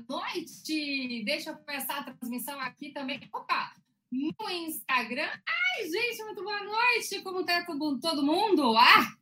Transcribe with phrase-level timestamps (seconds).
[0.00, 1.22] boa noite!
[1.24, 3.20] Deixa eu começar a transmissão aqui também.
[3.32, 3.74] Opa!
[4.10, 5.28] No Instagram.
[5.28, 7.20] Ai, gente, muito boa noite!
[7.22, 7.64] Como tá
[8.00, 8.74] todo mundo?
[8.76, 9.14] Ah!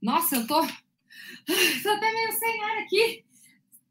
[0.00, 3.24] Nossa, eu tô, tô até meio sem ar aqui.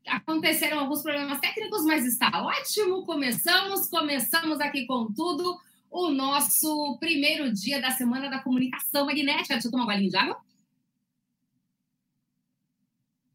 [0.08, 3.06] Aconteceram alguns problemas técnicos, mas está ótimo.
[3.06, 5.60] Começamos, começamos aqui com tudo.
[5.90, 9.54] O nosso primeiro dia da Semana da Comunicação Magnética.
[9.54, 10.42] Deixa eu tomar um golinho de água.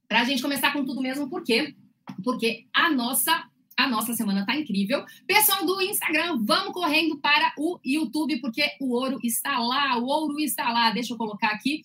[0.08, 1.44] Para a gente começar com tudo mesmo, por
[2.22, 5.04] Porque a nossa a nossa semana tá incrível.
[5.24, 10.40] Pessoal do Instagram, vamos correndo para o YouTube, porque o ouro está lá, o ouro
[10.40, 10.90] está lá.
[10.90, 11.84] Deixa eu colocar aqui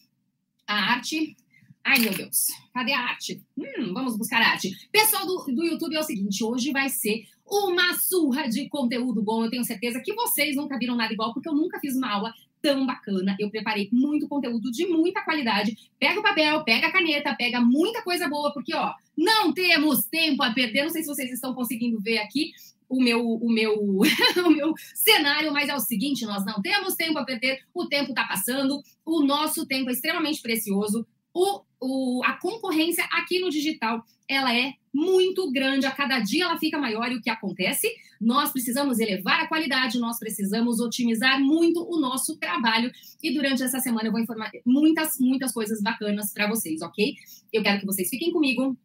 [0.66, 1.38] a arte.
[1.84, 3.44] Ai, meu Deus, cadê a arte?
[3.56, 4.72] Hum, vamos buscar a arte.
[4.92, 9.44] Pessoal do, do YouTube, é o seguinte: hoje vai ser uma surra de conteúdo bom.
[9.44, 12.34] Eu tenho certeza que vocês nunca viram nada igual, porque eu nunca fiz uma aula
[12.64, 13.36] tão bacana.
[13.38, 15.76] Eu preparei muito conteúdo de muita qualidade.
[16.00, 20.42] Pega o papel, pega a caneta, pega muita coisa boa, porque, ó, não temos tempo
[20.42, 20.84] a perder.
[20.84, 22.52] Não sei se vocês estão conseguindo ver aqui
[22.88, 23.74] o meu, o meu,
[24.46, 28.12] o meu cenário, mas é o seguinte: nós não temos tempo a perder, o tempo
[28.12, 31.06] está passando, o nosso tempo é extremamente precioso.
[31.34, 36.58] O, o, a concorrência aqui no digital ela é muito grande, a cada dia ela
[36.58, 37.88] fica maior e o que acontece?
[38.22, 43.80] Nós precisamos elevar a qualidade, nós precisamos otimizar muito o nosso trabalho e durante essa
[43.80, 47.16] semana eu vou informar muitas, muitas coisas bacanas para vocês, ok?
[47.52, 48.78] Eu quero que vocês fiquem comigo,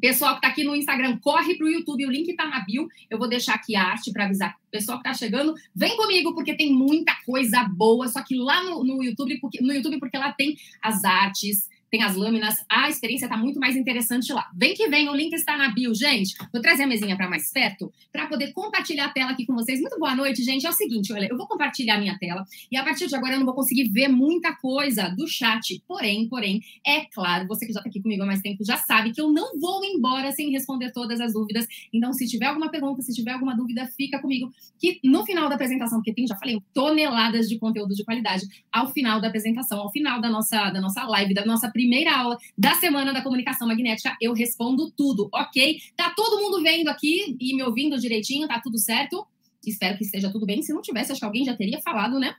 [0.00, 2.86] Pessoal que está aqui no Instagram, corre para o YouTube, o link está na bio.
[3.08, 4.54] Eu vou deixar aqui a arte para avisar.
[4.70, 8.06] Pessoal que está chegando, vem comigo, porque tem muita coisa boa.
[8.06, 12.02] Só que lá no, no YouTube, porque, no YouTube, porque lá tem as artes, tem
[12.02, 14.50] as lâminas, a experiência está muito mais interessante lá.
[14.54, 16.36] Vem que vem, o link está na bio, gente.
[16.52, 19.80] Vou trazer a mesinha para mais perto para poder compartilhar a tela aqui com vocês.
[19.80, 20.66] Muito boa noite, gente.
[20.66, 23.32] É o seguinte, olha, eu vou compartilhar a minha tela e a partir de agora
[23.32, 25.82] eu não vou conseguir ver muita coisa do chat.
[25.88, 29.12] Porém, porém, é claro, você que já está aqui comigo há mais tempo já sabe
[29.12, 31.66] que eu não vou embora sem responder todas as dúvidas.
[31.94, 35.54] Então, se tiver alguma pergunta, se tiver alguma dúvida, fica comigo que no final da
[35.54, 39.90] apresentação, porque tem, já falei, toneladas de conteúdo de qualidade ao final da apresentação, ao
[39.90, 44.16] final da nossa da nossa live, da nossa primeira aula da Semana da Comunicação Magnética,
[44.20, 45.80] eu respondo tudo, ok?
[45.96, 49.26] Tá todo mundo vendo aqui e me ouvindo direitinho, tá tudo certo?
[49.66, 50.62] Espero que esteja tudo bem.
[50.62, 52.36] Se não tivesse, acho que alguém já teria falado, né?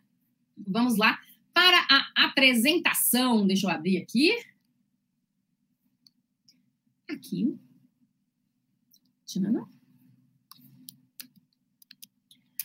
[0.58, 1.20] Vamos lá
[1.54, 3.46] para a apresentação.
[3.46, 4.32] Deixa eu abrir aqui.
[7.10, 7.58] Aqui.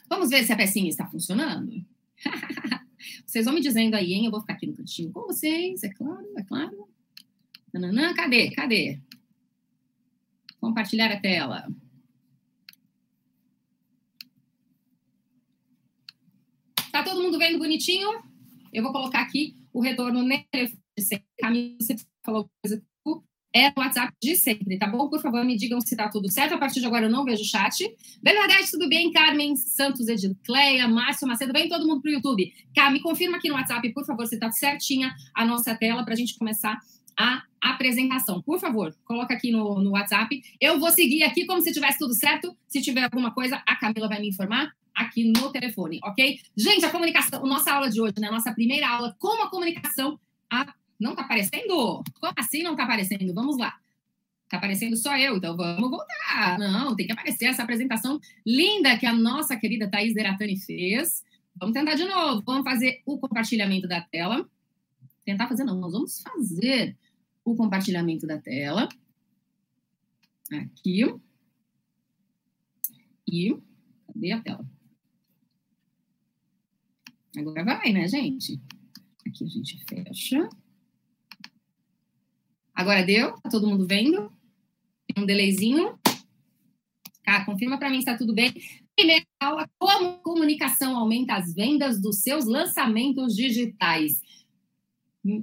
[0.09, 1.85] Vamos ver se a pecinha está funcionando?
[3.27, 4.27] Vocês vão me dizendo aí, hein?
[4.27, 6.89] Eu vou ficar aqui no cantinho com vocês, é claro, é claro.
[7.73, 8.51] Nananã, cadê?
[8.51, 9.01] Cadê?
[10.61, 11.67] Compartilhar a tela.
[16.93, 18.09] Tá todo mundo vendo bonitinho?
[18.73, 20.23] Eu vou colocar aqui o retorno.
[21.39, 22.83] Camila, você falou coisa
[23.55, 25.09] é o WhatsApp de sempre, tá bom?
[25.09, 26.55] Por favor, me digam se tá tudo certo.
[26.55, 27.85] A partir de agora eu não vejo o chat.
[28.23, 29.13] Bernadette, tudo bem?
[29.13, 32.53] Carmen Santos, Edicleia, Márcio Macedo, vem todo mundo pro YouTube.
[32.75, 36.15] Cá, me confirma aqui no WhatsApp, por favor, se tá certinha a nossa tela para
[36.15, 36.81] a gente começar
[37.19, 38.41] a apresentação.
[38.43, 40.43] Por favor, coloca aqui no, no WhatsApp.
[40.61, 42.57] Eu vou seguir aqui como se tivesse tudo certo.
[42.67, 46.39] Se tiver alguma coisa, a Camila vai me informar aqui no telefone, ok?
[46.57, 48.31] Gente, a comunicação, nossa aula de hoje, né?
[48.31, 50.19] Nossa primeira aula, como a comunicação
[50.51, 52.03] a não tá aparecendo?
[52.21, 53.35] Como assim não tá aparecendo?
[53.35, 53.79] Vamos lá.
[54.49, 56.59] Tá aparecendo só eu, então vamos voltar.
[56.59, 61.25] Não, tem que aparecer essa apresentação linda que a nossa querida Thaís Deratani fez.
[61.57, 62.43] Vamos tentar de novo.
[62.45, 64.49] Vamos fazer o compartilhamento da tela.
[65.25, 66.97] Tentar fazer, não, nós vamos fazer
[67.45, 68.89] o compartilhamento da tela.
[70.53, 71.03] Aqui.
[73.27, 73.57] E
[74.07, 74.67] cadê a tela?
[77.39, 78.61] Agora vai, né, gente?
[79.27, 80.49] Aqui a gente fecha.
[82.83, 83.31] Agora deu?
[83.41, 84.29] Tá todo mundo vendo?
[85.07, 85.97] Tem um delayzinho?
[87.25, 88.53] Tá, confirma para mim se está tudo bem.
[88.97, 94.21] Primeira aula, como comunicação aumenta as vendas dos seus lançamentos digitais.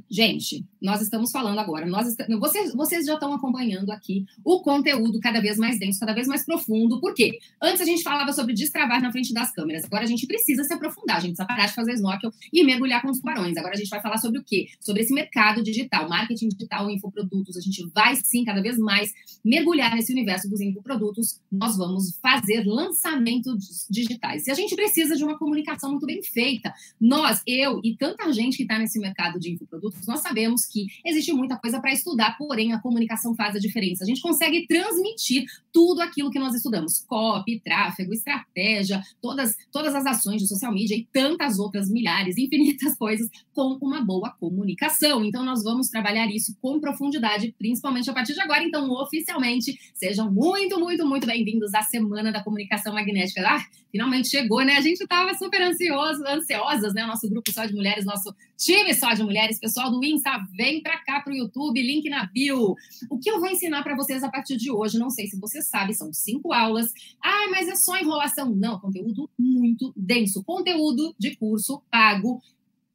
[0.10, 5.22] Gente, nós estamos falando agora, nós estamos, vocês, vocês já estão acompanhando aqui o conteúdo
[5.22, 7.00] cada vez mais denso, cada vez mais profundo.
[7.00, 7.40] Por quê?
[7.62, 10.74] Antes a gente falava sobre destravar na frente das câmeras, agora a gente precisa se
[10.74, 13.56] aprofundar, a gente precisa parar de fazer snorkel e mergulhar com os tubarões.
[13.56, 14.68] Agora a gente vai falar sobre o quê?
[14.82, 17.56] Sobre esse mercado digital, marketing digital, infoprodutos.
[17.56, 19.14] A gente vai sim cada vez mais
[19.46, 21.40] mergulhar nesse universo dos infoprodutos.
[21.50, 24.46] Nós vamos fazer lançamentos digitais.
[24.46, 26.74] E a gente precisa de uma comunicação muito bem feita.
[27.00, 31.32] Nós, eu e tanta gente que está nesse mercado de infoprodutos, nós sabemos que existe
[31.32, 34.04] muita coisa para estudar, porém a comunicação faz a diferença.
[34.04, 40.06] A gente consegue transmitir tudo aquilo que nós estudamos: copy, tráfego, estratégia, todas, todas as
[40.06, 45.24] ações de social media e tantas outras milhares, infinitas coisas com uma boa comunicação.
[45.24, 48.64] Então, nós vamos trabalhar isso com profundidade, principalmente a partir de agora.
[48.64, 53.42] Então, oficialmente, sejam muito, muito, muito bem-vindos à Semana da Comunicação Magnética.
[53.46, 54.78] Ah, finalmente chegou, né?
[54.78, 57.04] A gente estava super ansioso, ansiosas, né?
[57.04, 60.84] O nosso grupo só de mulheres, nosso time só de mulheres, pessoal do Insta, vem
[60.84, 62.76] para cá para o YouTube, link na bio.
[63.10, 65.62] O que eu vou ensinar para vocês a partir de hoje, não sei se você
[65.62, 66.92] sabe, são cinco aulas.
[67.24, 68.54] Ah, mas é só enrolação.
[68.54, 70.44] Não, conteúdo muito denso.
[70.44, 72.42] Conteúdo de curso pago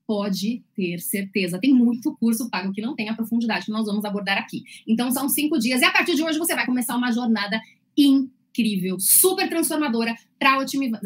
[0.06, 1.58] pode ter certeza.
[1.58, 4.62] Tem muito curso pago que não tem a profundidade que nós vamos abordar aqui.
[4.86, 7.58] Então, são cinco dias e a partir de hoje você vai começar uma jornada
[7.96, 8.33] incrível,
[8.98, 10.58] super transformadora para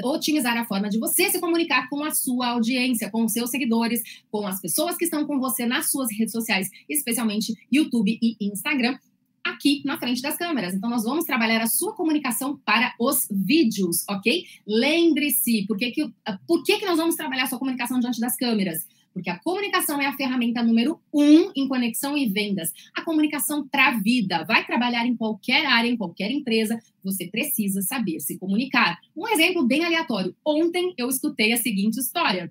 [0.04, 4.02] otimizar a forma de você se comunicar com a sua audiência, com os seus seguidores,
[4.30, 8.98] com as pessoas que estão com você nas suas redes sociais, especialmente YouTube e Instagram
[9.44, 10.74] aqui na frente das câmeras.
[10.74, 14.44] Então, nós vamos trabalhar a sua comunicação para os vídeos, ok?
[14.66, 16.12] Lembre-se, por, que, que,
[16.46, 18.86] por que, que nós vamos trabalhar a sua comunicação diante das câmeras?
[19.18, 22.70] Porque a comunicação é a ferramenta número um em conexão e vendas.
[22.94, 24.44] A comunicação para vida.
[24.44, 28.96] Vai trabalhar em qualquer área, em qualquer empresa, você precisa saber se comunicar.
[29.16, 30.36] Um exemplo bem aleatório.
[30.46, 32.48] Ontem eu escutei a seguinte história.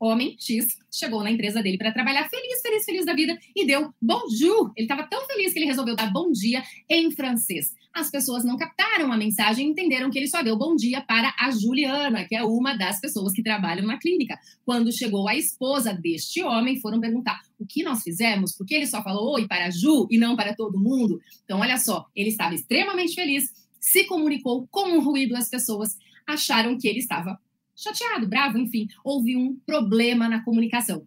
[0.00, 3.92] Homem X chegou na empresa dele para trabalhar feliz, feliz, feliz da vida e deu
[4.00, 4.72] bonjour.
[4.76, 7.74] Ele estava tão feliz que ele resolveu dar bom dia em francês.
[7.92, 11.34] As pessoas não captaram a mensagem e entenderam que ele só deu bom dia para
[11.38, 14.38] a Juliana, que é uma das pessoas que trabalham na clínica.
[14.64, 19.02] Quando chegou a esposa deste homem, foram perguntar o que nós fizemos, porque ele só
[19.02, 21.20] falou oi para a Ju e não para todo mundo.
[21.44, 25.96] Então, olha só, ele estava extremamente feliz, se comunicou com o ruído, as pessoas
[26.26, 27.38] acharam que ele estava
[27.78, 31.06] chateado, bravo, enfim, houve um problema na comunicação.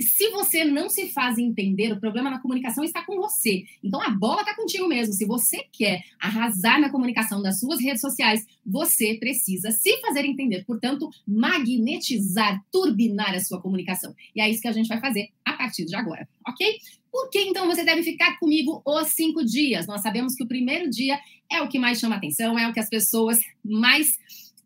[0.00, 3.64] Se você não se faz entender, o problema na comunicação está com você.
[3.84, 5.12] Então a bola está contigo mesmo.
[5.12, 10.64] Se você quer arrasar na comunicação das suas redes sociais, você precisa se fazer entender.
[10.64, 14.14] Portanto, magnetizar, turbinar a sua comunicação.
[14.34, 16.78] E é isso que a gente vai fazer a partir de agora, ok?
[17.12, 19.86] Por que então você deve ficar comigo os cinco dias?
[19.86, 21.18] Nós sabemos que o primeiro dia
[21.50, 24.16] é o que mais chama atenção, é o que as pessoas mais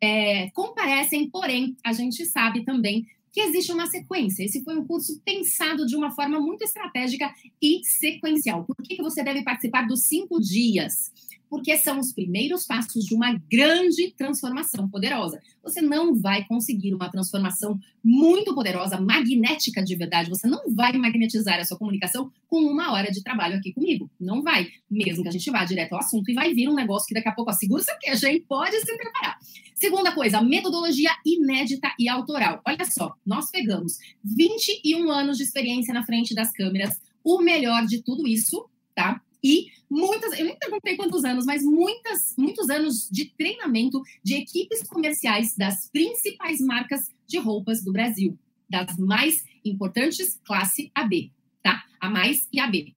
[0.04, 4.44] é, comparecem, porém, a gente sabe também que existe uma sequência.
[4.44, 8.64] Esse foi um curso pensado de uma forma muito estratégica e sequencial.
[8.64, 11.12] Por que, que você deve participar dos cinco dias?
[11.54, 15.40] Porque são os primeiros passos de uma grande transformação poderosa.
[15.62, 20.28] Você não vai conseguir uma transformação muito poderosa, magnética de verdade.
[20.30, 24.10] Você não vai magnetizar a sua comunicação com uma hora de trabalho aqui comigo.
[24.18, 24.66] Não vai.
[24.90, 27.28] Mesmo que a gente vá direto ao assunto e vai vir um negócio que daqui
[27.28, 28.44] a pouco, segura seu queijo, hein?
[28.48, 29.38] Pode se preparar.
[29.76, 32.62] Segunda coisa, metodologia inédita e autoral.
[32.66, 38.02] Olha só, nós pegamos 21 anos de experiência na frente das câmeras, o melhor de
[38.02, 39.20] tudo isso, tá?
[39.44, 44.82] E muitas, eu nem perguntei quantos anos, mas muitas, muitos anos de treinamento de equipes
[44.84, 48.38] comerciais das principais marcas de roupas do Brasil,
[48.70, 51.30] das mais importantes, classe AB,
[51.62, 51.84] tá?
[52.00, 52.94] A mais e a B.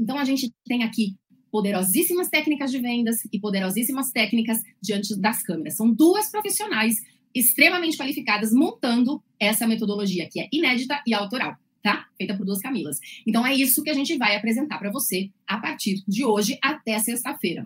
[0.00, 1.16] Então a gente tem aqui
[1.50, 5.76] poderosíssimas técnicas de vendas e poderosíssimas técnicas diante das câmeras.
[5.76, 6.94] São duas profissionais
[7.34, 12.06] extremamente qualificadas montando essa metodologia que é inédita e autoral tá?
[12.16, 12.98] Feita por duas Camilas.
[13.26, 16.98] Então é isso que a gente vai apresentar para você a partir de hoje até
[16.98, 17.62] sexta-feira.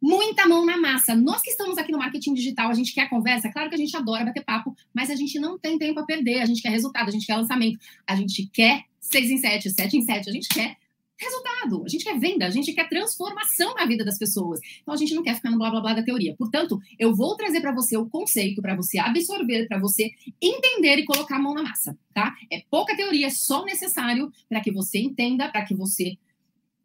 [0.00, 1.14] Muita mão na massa.
[1.14, 3.94] Nós que estamos aqui no marketing digital, a gente quer conversa, claro que a gente
[3.94, 7.08] adora bater papo, mas a gente não tem tempo a perder, a gente quer resultado,
[7.08, 10.48] a gente quer lançamento, a gente quer seis em sete, sete em sete, a gente
[10.48, 10.76] quer
[11.18, 14.60] resultado, a gente quer venda, a gente quer transformação na vida das pessoas.
[14.82, 16.34] Então a gente não quer ficar no blá blá blá da teoria.
[16.36, 20.10] Portanto, eu vou trazer para você o conceito, para você absorver, para você
[20.40, 22.34] entender e colocar a mão na massa, tá?
[22.50, 26.16] É pouca teoria, é só necessário para que você entenda, para que você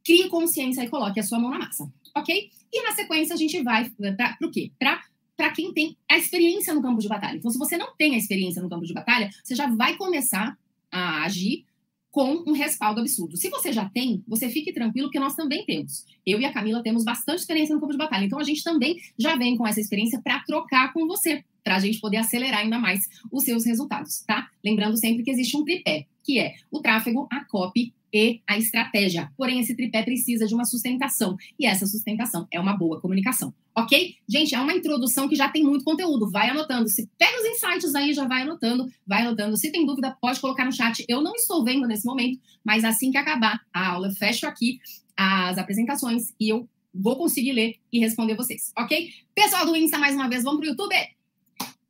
[0.04, 2.50] crie consciência e coloque a sua mão na massa, ok?
[2.72, 4.72] E na sequência a gente vai para o quê?
[4.78, 5.02] Para
[5.36, 7.38] para quem tem a experiência no campo de batalha.
[7.38, 10.58] Então, se você não tem a experiência no campo de batalha, você já vai começar
[10.92, 11.66] a agir
[12.12, 13.38] com um respaldo absurdo.
[13.38, 16.06] Se você já tem, você fique tranquilo, porque nós também temos.
[16.26, 18.98] Eu e a Camila temos bastante experiência no campo de batalha, então a gente também
[19.18, 22.80] já vem com essa experiência para trocar com você, para a gente poder acelerar ainda
[22.80, 24.50] mais os seus resultados, tá?
[24.64, 29.32] Lembrando sempre que existe um tripé, que é o tráfego, a copy e a estratégia.
[29.38, 33.54] Porém, esse tripé precisa de uma sustentação, e essa sustentação é uma boa comunicação.
[33.76, 34.16] Ok?
[34.28, 36.30] Gente, é uma introdução que já tem muito conteúdo.
[36.30, 36.90] Vai anotando.
[36.90, 39.56] Se pega os insights aí, já vai anotando, vai anotando.
[39.56, 41.06] Se tem dúvida, pode colocar no chat.
[41.08, 44.80] Eu não estou vendo nesse momento, mas assim que acabar a aula, eu fecho aqui
[45.16, 49.10] as apresentações e eu vou conseguir ler e responder vocês, ok?
[49.36, 50.96] Pessoal do Insta, mais uma vez, vamos para o YouTube?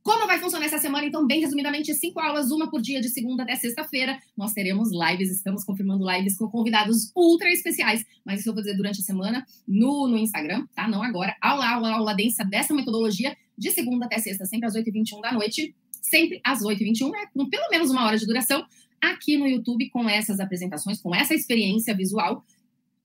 [0.09, 1.05] Como vai funcionar essa semana?
[1.05, 4.19] Então, bem resumidamente, cinco aulas, uma por dia, de segunda até sexta-feira.
[4.35, 8.75] Nós teremos lives, estamos confirmando lives com convidados ultra especiais, mas isso eu vou dizer
[8.75, 10.87] durante a semana no, no Instagram, tá?
[10.87, 11.35] Não agora.
[11.39, 15.75] Aula, aula, aula densa dessa metodologia, de segunda até sexta, sempre às 8h21 da noite,
[16.01, 17.27] sempre às 8h21, né?
[17.31, 18.65] Com pelo menos uma hora de duração,
[18.99, 22.43] aqui no YouTube, com essas apresentações, com essa experiência visual.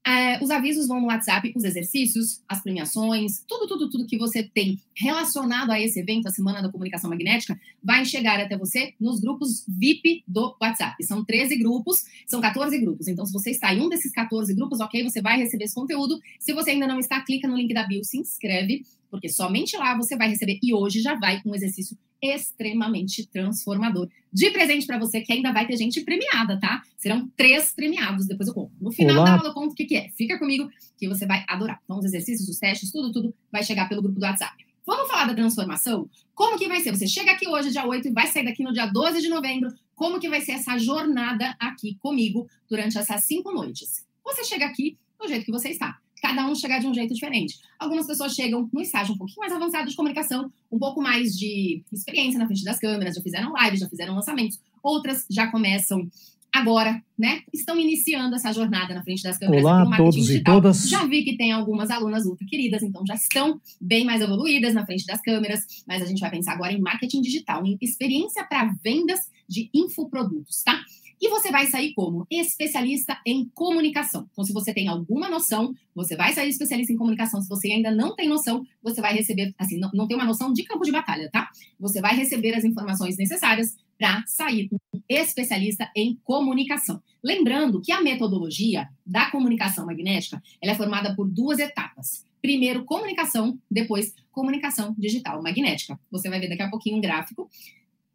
[0.07, 4.43] É, os avisos vão no WhatsApp, os exercícios, as premiações, tudo, tudo, tudo que você
[4.43, 9.19] tem relacionado a esse evento, a Semana da Comunicação Magnética, vai chegar até você nos
[9.19, 11.03] grupos VIP do WhatsApp.
[11.05, 13.09] São 13 grupos, são 14 grupos.
[13.09, 16.21] Então, se você está em um desses 14 grupos, ok, você vai receber esse conteúdo.
[16.39, 18.85] Se você ainda não está, clica no link da bio, se inscreve,
[19.15, 20.59] porque somente lá você vai receber.
[20.61, 24.09] E hoje já vai um exercício extremamente transformador.
[24.33, 26.83] De presente para você, que ainda vai ter gente premiada, tá?
[26.97, 28.73] Serão três premiados, depois eu conto.
[28.81, 29.25] No final Olá.
[29.25, 30.09] da aula eu conto o que, que é.
[30.17, 30.69] Fica comigo
[30.99, 31.81] que você vai adorar.
[31.85, 34.67] Então, os exercícios, os testes, tudo, tudo vai chegar pelo grupo do WhatsApp.
[34.85, 36.11] Vamos falar da transformação?
[36.35, 36.91] Como que vai ser?
[36.91, 39.73] Você chega aqui hoje, dia 8, e vai sair daqui no dia 12 de novembro.
[39.95, 44.05] Como que vai ser essa jornada aqui comigo durante essas cinco noites?
[44.25, 47.59] Você chega aqui do jeito que você está cada um chegar de um jeito diferente.
[47.79, 51.83] Algumas pessoas chegam no estágio um pouquinho mais avançado de comunicação, um pouco mais de
[51.93, 54.59] experiência na frente das câmeras, já fizeram lives, já fizeram lançamentos.
[54.83, 56.09] Outras já começam
[56.51, 57.43] agora, né?
[57.53, 60.39] Estão iniciando essa jornada na frente das câmeras Olá, a todos digital.
[60.39, 60.89] e todas.
[60.89, 64.87] Já vi que tem algumas alunas ultra queridas, então já estão bem mais evoluídas na
[64.87, 68.73] frente das câmeras, mas a gente vai pensar agora em marketing digital, em experiência para
[68.83, 70.81] vendas de infoprodutos, tá?
[71.25, 74.29] E você vai sair como especialista em comunicação.
[74.31, 77.41] Então, se você tem alguma noção, você vai sair especialista em comunicação.
[77.41, 80.53] Se você ainda não tem noção, você vai receber, assim, não, não tem uma noção
[80.53, 81.49] de campo de batalha, tá?
[81.81, 87.03] Você vai receber as informações necessárias para sair um especialista em comunicação.
[87.23, 92.27] Lembrando que a metodologia da comunicação magnética ela é formada por duas etapas.
[92.43, 95.99] Primeiro, comunicação, depois, comunicação digital magnética.
[96.11, 97.49] Você vai ver daqui a pouquinho um gráfico.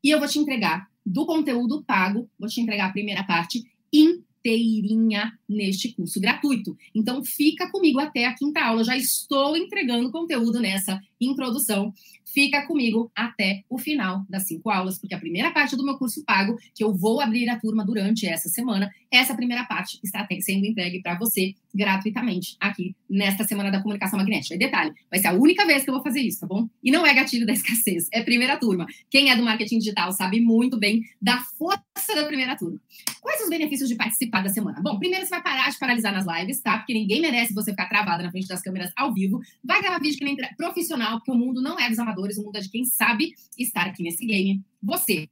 [0.03, 5.33] E eu vou te entregar do conteúdo pago, vou te entregar a primeira parte inteirinha
[5.47, 6.77] neste curso gratuito.
[6.93, 8.83] Então, fica comigo até a quinta aula.
[8.83, 11.93] Já estou entregando conteúdo nessa introdução.
[12.25, 16.23] Fica comigo até o final das cinco aulas, porque a primeira parte do meu curso
[16.23, 20.65] pago, que eu vou abrir a turma durante essa semana, essa primeira parte está sendo
[20.65, 24.55] entregue para você gratuitamente aqui nesta Semana da Comunicação Magnética.
[24.55, 26.67] E detalhe, vai ser a única vez que eu vou fazer isso, tá bom?
[26.83, 28.85] E não é gatilho da escassez, é primeira turma.
[29.09, 32.79] Quem é do marketing digital sabe muito bem da força da primeira turma.
[33.21, 34.79] Quais os benefícios de participar da semana?
[34.81, 36.77] Bom, primeiro você vai parar de paralisar nas lives, tá?
[36.77, 39.39] Porque ninguém merece você ficar travada na frente das câmeras ao vivo.
[39.63, 42.55] Vai gravar vídeo que nem profissional, porque o mundo não é dos amadores, o mundo
[42.57, 44.61] é de quem sabe estar aqui nesse game.
[44.81, 45.29] Você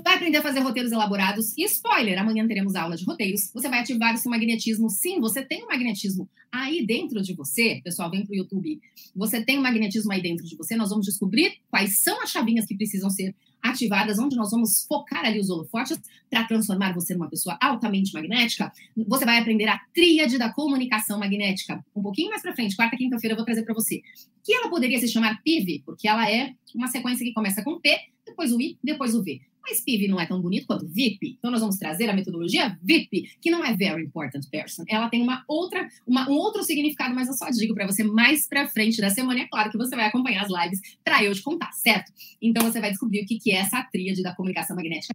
[0.00, 1.56] vai aprender a fazer roteiros elaborados.
[1.56, 3.50] E spoiler, amanhã teremos aula de roteiros.
[3.52, 4.88] Você vai ativar o seu magnetismo.
[4.88, 7.80] Sim, você tem um magnetismo aí dentro de você.
[7.84, 8.80] Pessoal, vem para o YouTube.
[9.14, 10.76] Você tem um magnetismo aí dentro de você.
[10.76, 15.24] Nós vamos descobrir quais são as chavinhas que precisam ser ativadas, onde nós vamos focar
[15.24, 18.72] ali os holofotes para transformar você numa pessoa altamente magnética.
[19.06, 21.84] Você vai aprender a tríade da comunicação magnética.
[21.94, 24.02] Um pouquinho mais para frente, quarta, quinta-feira, eu vou trazer para você.
[24.42, 27.96] Que ela poderia se chamar PIV, porque ela é uma sequência que começa com P,
[28.26, 29.40] depois o I, depois o V.
[29.62, 31.36] Mas PIV não é tão bonito quanto VIP.
[31.38, 34.84] Então nós vamos trazer a metodologia VIP, que não é very important person.
[34.88, 38.48] Ela tem uma outra, uma, um outro significado, mas eu só digo para você mais
[38.48, 39.40] para frente da semana.
[39.40, 42.12] E é claro que você vai acompanhar as lives para eu te contar, certo?
[42.40, 45.14] Então você vai descobrir o que, que é essa tríade da comunicação magnética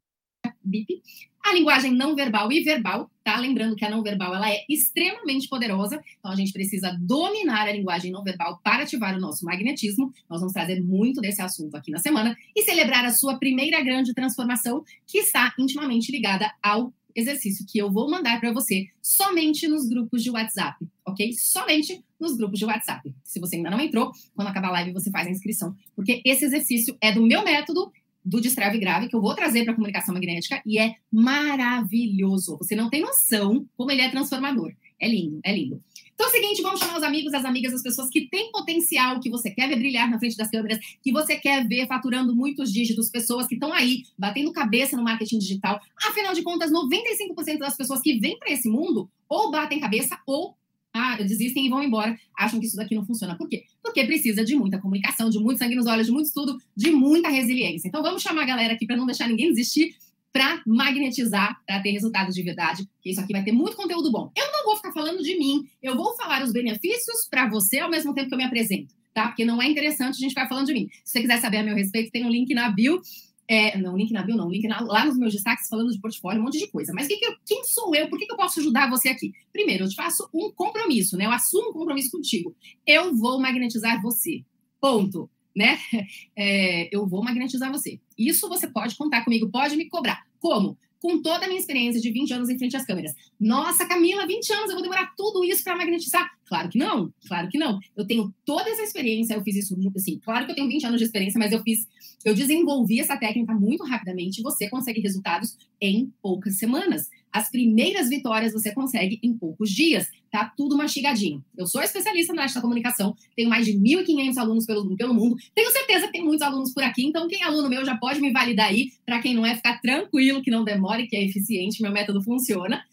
[0.67, 1.01] BIP.
[1.43, 3.39] A linguagem não verbal e verbal, tá?
[3.39, 7.71] Lembrando que a não verbal ela é extremamente poderosa, então a gente precisa dominar a
[7.71, 10.11] linguagem não verbal para ativar o nosso magnetismo.
[10.29, 14.13] Nós vamos trazer muito desse assunto aqui na semana e celebrar a sua primeira grande
[14.13, 19.87] transformação, que está intimamente ligada ao exercício que eu vou mandar para você somente nos
[19.87, 21.31] grupos de WhatsApp, ok?
[21.33, 23.11] Somente nos grupos de WhatsApp.
[23.23, 26.45] Se você ainda não entrou, quando acabar a live você faz a inscrição, porque esse
[26.45, 27.91] exercício é do meu método
[28.27, 32.57] do Destrave Grave, que eu vou trazer para a comunicação magnética, e é maravilhoso.
[32.57, 34.73] Você não tem noção como ele é transformador.
[34.99, 35.81] É lindo, é lindo.
[36.13, 39.19] Então é o seguinte, vamos chamar os amigos, as amigas, as pessoas que têm potencial,
[39.19, 42.73] que você quer ver brilhar na frente das câmeras, que você quer ver faturando muitos
[42.73, 45.79] dígitos, pessoas que estão aí batendo cabeça no marketing digital.
[46.03, 50.57] Afinal de contas, 95% das pessoas que vêm para esse mundo ou batem cabeça ou
[50.97, 53.37] ah, desistem e vão embora, acham que isso daqui não funciona.
[53.37, 53.63] Por quê?
[53.81, 57.29] Porque precisa de muita comunicação, de muito sangue nos olhos, de muito estudo, de muita
[57.29, 57.87] resiliência.
[57.87, 59.95] Então vamos chamar a galera aqui para não deixar ninguém desistir,
[60.31, 64.31] para magnetizar, para ter resultados de verdade, que isso aqui vai ter muito conteúdo bom.
[64.35, 67.89] Eu não vou ficar falando de mim, eu vou falar os benefícios para você ao
[67.89, 69.29] mesmo tempo que eu me apresento, tá?
[69.29, 70.89] Porque não é interessante a gente ficar falando de mim.
[71.03, 73.01] Se você quiser saber a meu respeito, tem um link na bio
[73.49, 76.41] é, não, link na bio, não, link na, lá nos meus destaques falando de portfólio,
[76.41, 76.91] um monte de coisa.
[76.93, 78.09] Mas que que eu, quem sou eu?
[78.09, 79.31] Por que, que, eu posso ajudar você aqui?
[79.53, 81.25] Primeiro, eu te faço um compromisso, né?
[81.25, 82.55] Eu assumo um compromisso contigo.
[82.85, 84.43] Eu vou magnetizar você.
[84.81, 85.29] Ponto.
[85.55, 85.77] né?
[86.39, 87.99] É, eu vou magnetizar você.
[88.15, 90.23] Isso você pode contar comigo, pode me cobrar.
[90.39, 90.77] Como?
[91.01, 93.13] Com toda a minha experiência de 20 anos em frente às câmeras.
[93.39, 96.29] Nossa, Camila, 20 anos, eu vou demorar tudo isso para magnetizar?
[96.45, 97.79] Claro que não, claro que não.
[97.95, 100.99] Eu tenho toda essa experiência, eu fiz isso, assim, claro que eu tenho 20 anos
[100.99, 101.87] de experiência, mas eu fiz,
[102.23, 107.09] eu desenvolvi essa técnica muito rapidamente você consegue resultados em poucas semanas.
[107.37, 110.07] As primeiras vitórias você consegue em poucos dias.
[110.31, 111.45] Tá tudo mastigadinho.
[111.55, 115.35] Eu sou especialista na arte da comunicação, tenho mais de 1.500 alunos pelo, pelo mundo.
[115.53, 118.19] Tenho certeza que tem muitos alunos por aqui, então quem é aluno meu já pode
[118.19, 118.89] me validar aí.
[119.05, 122.83] Para quem não é, ficar tranquilo, que não demore, que é eficiente, meu método funciona.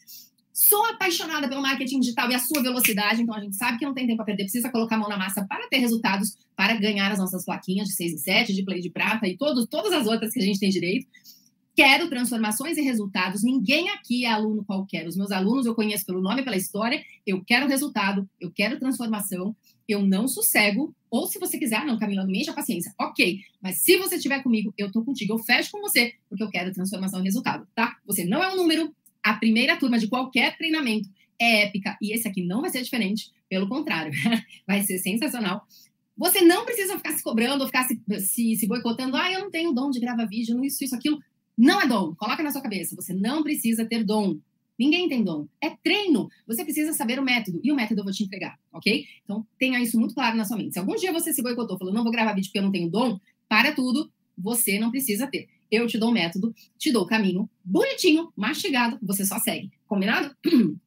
[0.53, 3.95] Sou apaixonada pelo marketing digital e a sua velocidade, então a gente sabe que não
[3.95, 7.11] tem tempo a perder, precisa colocar a mão na massa para ter resultados, para ganhar
[7.11, 10.07] as nossas plaquinhas de 6 e 7, de play de prata e todos, todas as
[10.07, 11.09] outras que a gente tem direito.
[11.75, 13.43] Quero transformações e resultados.
[13.43, 15.09] Ninguém aqui é aluno qualquer.
[15.09, 17.03] Os meus alunos eu conheço pelo nome pela história.
[17.27, 19.57] Eu quero resultado, eu quero transformação.
[19.89, 20.95] Eu não sossego.
[21.11, 22.95] Ou se você quiser, não, Camila, não me enche a paciência.
[22.99, 23.41] Ok.
[23.61, 25.33] Mas se você estiver comigo, eu tô contigo.
[25.33, 27.97] Eu fecho com você, porque eu quero transformação e resultado, tá?
[28.07, 28.95] Você não é um número.
[29.21, 31.09] A primeira turma de qualquer treinamento
[31.41, 31.99] é épica.
[32.01, 33.33] E esse aqui não vai ser diferente.
[33.49, 34.13] Pelo contrário,
[34.67, 35.67] vai ser sensacional.
[36.17, 39.17] Você não precisa ficar se cobrando ou ficar se, se, se boicotando.
[39.17, 41.19] Ah, eu não tenho dom de gravar vídeo, isso, isso, aquilo.
[41.57, 42.15] Não é dom.
[42.15, 42.97] Coloca na sua cabeça.
[42.97, 44.39] Você não precisa ter dom.
[44.79, 45.47] Ninguém tem dom.
[45.61, 46.29] É treino.
[46.47, 47.61] Você precisa saber o método.
[47.63, 49.05] E o método eu vou te entregar, ok?
[49.23, 50.73] Então, tenha isso muito claro na sua mente.
[50.73, 52.91] Se algum dia você se boicotou, falou, não vou gravar vídeo porque eu não tenho
[52.91, 53.19] dom,
[53.49, 54.11] para tudo.
[54.37, 55.49] Você não precisa ter.
[55.71, 59.71] Eu te dou o método, te dou o caminho, bonitinho, mastigado, você só segue.
[59.87, 60.35] Combinado?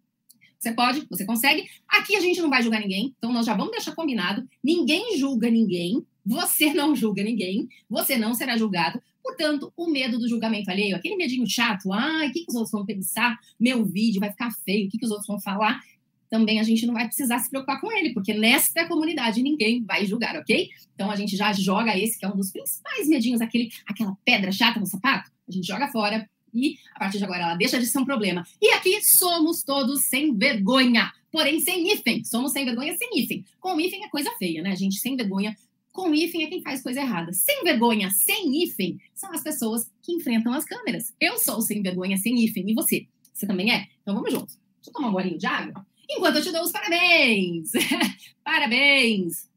[0.59, 1.69] Você pode, você consegue.
[1.87, 4.43] Aqui a gente não vai julgar ninguém, então nós já vamos deixar combinado.
[4.63, 8.99] Ninguém julga ninguém, você não julga ninguém, você não será julgado.
[9.27, 12.71] Portanto, o medo do julgamento alheio, aquele medinho chato, ai, o que, que os outros
[12.71, 13.37] vão pensar?
[13.59, 15.81] Meu vídeo vai ficar feio, o que, que os outros vão falar?
[16.29, 20.05] Também a gente não vai precisar se preocupar com ele, porque nesta comunidade ninguém vai
[20.05, 20.69] julgar, ok?
[20.95, 24.49] Então a gente já joga esse, que é um dos principais medinhos, aquele, aquela pedra
[24.49, 27.85] chata no sapato, a gente joga fora e a partir de agora ela deixa de
[27.85, 28.47] ser um problema.
[28.61, 32.23] E aqui somos todos sem vergonha, porém sem hífen.
[32.23, 33.43] Somos sem vergonha sem hífen.
[33.59, 34.71] Com hífen é coisa feia, né?
[34.71, 35.53] A gente sem vergonha
[35.97, 37.33] com hífen é quem faz coisa errada.
[37.33, 41.11] Sem vergonha, sem hífen, são as pessoas que enfrentam as câmeras.
[41.19, 42.69] Eu sou sem vergonha, sem hífen.
[42.69, 43.07] E você?
[43.33, 43.87] Você também é?
[44.03, 44.59] Então vamos juntos.
[44.75, 45.83] Deixa eu tomar um golinho de água.
[46.07, 47.71] Enquanto eu te dou os parabéns.
[48.45, 49.49] parabéns.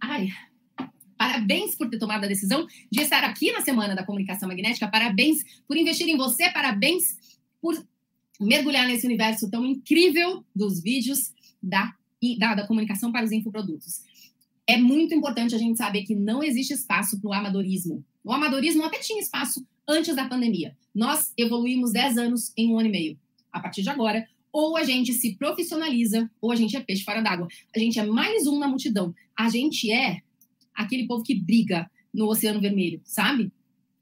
[0.00, 0.28] Ai,
[1.18, 4.88] Parabéns por ter tomado a decisão de estar aqui na Semana da Comunicação Magnética.
[4.88, 6.50] Parabéns por investir em você.
[6.50, 7.76] Parabéns por
[8.40, 11.94] mergulhar nesse universo tão incrível dos vídeos da
[12.38, 14.02] da, da comunicação para os infoprodutos.
[14.66, 18.04] É muito importante a gente saber que não existe espaço para o amadorismo.
[18.22, 20.74] O amadorismo até tinha espaço antes da pandemia.
[20.94, 23.18] Nós evoluímos 10 anos em um ano e meio.
[23.52, 27.20] A partir de agora, ou a gente se profissionaliza, ou a gente é peixe fora
[27.20, 27.48] d'água.
[27.74, 29.14] A gente é mais um na multidão.
[29.36, 30.22] A gente é
[30.74, 33.52] aquele povo que briga no Oceano Vermelho, sabe?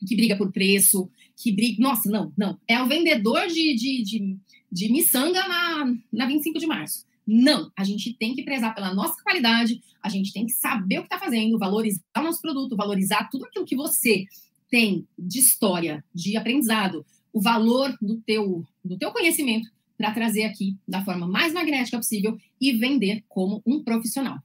[0.07, 1.83] Que briga por preço, que briga.
[1.83, 2.59] Nossa, não, não.
[2.69, 4.37] É o vendedor de, de, de,
[4.71, 7.07] de miçanga na, na 25 de março.
[7.27, 11.03] Não, a gente tem que prezar pela nossa qualidade, a gente tem que saber o
[11.03, 14.25] que está fazendo, valorizar o nosso produto, valorizar tudo aquilo que você
[14.69, 20.77] tem de história, de aprendizado, o valor do teu, do teu conhecimento para trazer aqui
[20.87, 24.39] da forma mais magnética possível e vender como um profissional,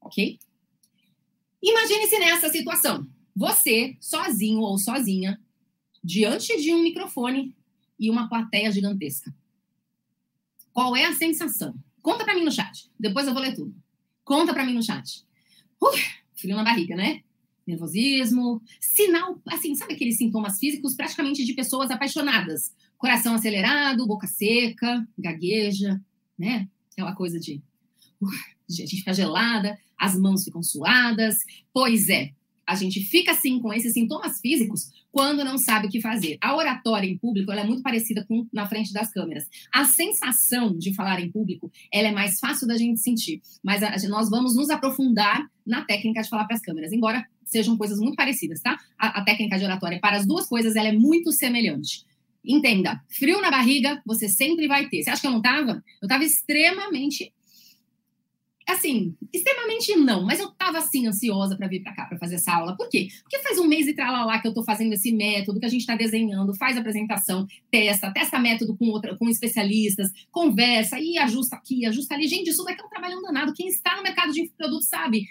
[0.00, 0.38] ok?
[1.62, 5.40] Imagine-se nessa situação, você sozinho ou sozinha,
[6.02, 7.54] diante de um microfone
[7.98, 9.34] e uma plateia gigantesca.
[10.72, 11.74] Qual é a sensação?
[12.02, 12.90] Conta para mim no chat.
[12.98, 13.74] Depois eu vou ler tudo.
[14.24, 15.24] Conta para mim no chat.
[15.82, 15.96] Uh,
[16.34, 17.22] frio na barriga, né?
[17.66, 22.74] Nervosismo, sinal, assim, sabe aqueles sintomas físicos praticamente de pessoas apaixonadas?
[22.98, 26.00] Coração acelerado, boca seca, gagueja,
[26.38, 26.68] né?
[26.92, 27.62] Aquela coisa de
[28.20, 31.36] uh, a gente fica gelada, as mãos ficam suadas.
[31.72, 32.32] Pois é,
[32.66, 36.38] a gente fica assim com esses sintomas físicos quando não sabe o que fazer.
[36.40, 39.44] A oratória em público é muito parecida com na frente das câmeras.
[39.72, 43.96] A sensação de falar em público ela é mais fácil da gente sentir, mas a,
[44.08, 48.16] nós vamos nos aprofundar na técnica de falar para as câmeras, embora sejam coisas muito
[48.16, 48.78] parecidas, tá?
[48.98, 52.04] A, a técnica de oratória para as duas coisas ela é muito semelhante.
[52.44, 55.02] Entenda, frio na barriga você sempre vai ter.
[55.02, 55.82] Você acha que eu não estava?
[56.00, 57.32] Eu estava extremamente
[58.68, 62.52] assim, extremamente não, mas eu tava assim ansiosa para vir para cá para fazer essa
[62.52, 62.76] aula.
[62.76, 63.08] Por quê?
[63.22, 65.80] Porque faz um mês e lá que eu tô fazendo esse método, que a gente
[65.80, 71.86] está desenhando, faz apresentação, testa, testa método com outra, com especialistas, conversa e ajusta aqui,
[71.86, 72.26] ajusta ali.
[72.28, 73.52] Gente, isso daqui é um trabalho danado.
[73.54, 75.26] Quem está no mercado de produtos sabe.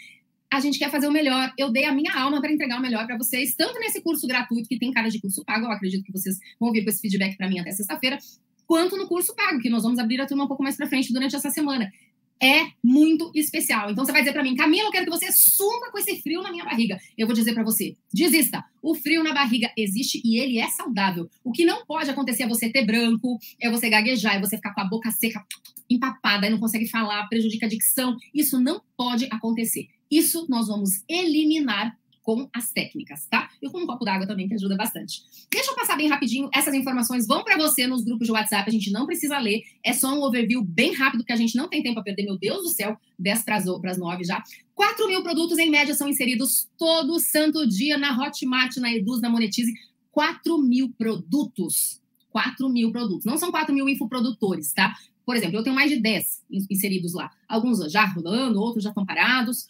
[0.52, 1.54] A gente quer fazer o melhor.
[1.58, 4.68] Eu dei a minha alma para entregar o melhor para vocês, tanto nesse curso gratuito
[4.68, 7.38] que tem cara de curso pago, eu acredito que vocês vão vir com esse feedback
[7.38, 8.18] para mim até sexta-feira,
[8.66, 11.14] quanto no curso pago, que nós vamos abrir a turma um pouco mais para frente
[11.14, 11.92] durante essa semana
[12.42, 13.92] é muito especial.
[13.92, 16.42] Então você vai dizer para mim, Camila, eu quero que você suma com esse frio
[16.42, 16.98] na minha barriga.
[17.18, 18.64] Eu vou dizer para você, desista.
[18.82, 21.30] O frio na barriga existe e ele é saudável.
[21.44, 24.74] O que não pode acontecer é você ter branco, é você gaguejar, é você ficar
[24.74, 25.44] com a boca seca,
[25.90, 28.16] empapada e não consegue falar, prejudica a dicção.
[28.34, 29.88] Isso não pode acontecer.
[30.10, 33.50] Isso nós vamos eliminar com as técnicas, tá?
[33.62, 35.22] E com um copo d'água também, que ajuda bastante.
[35.52, 38.72] Deixa eu passar bem rapidinho, essas informações vão para você nos grupos de WhatsApp, a
[38.72, 41.82] gente não precisa ler, é só um overview bem rápido, que a gente não tem
[41.82, 44.44] tempo a perder, meu Deus do céu, 10 para as 9 já.
[44.76, 49.30] 4 mil produtos, em média, são inseridos todo santo dia na Hotmart, na Eduz, na
[49.30, 49.74] Monetize.
[50.12, 52.02] 4 mil produtos.
[52.30, 53.26] 4 mil produtos.
[53.26, 54.96] Não são 4 mil infoprodutores, tá?
[55.26, 57.30] Por exemplo, eu tenho mais de 10 inseridos lá.
[57.48, 59.68] Alguns já rolando, outros já estão parados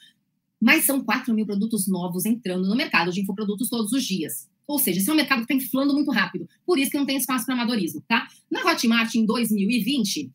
[0.60, 4.48] mas são 4 mil produtos novos entrando no mercado de infoprodutos todos os dias.
[4.68, 6.48] Ou seja, esse é um mercado que está inflando muito rápido.
[6.66, 8.28] Por isso que não tem espaço para amadorismo, tá?
[8.52, 10.30] Na Hotmart, em 2020,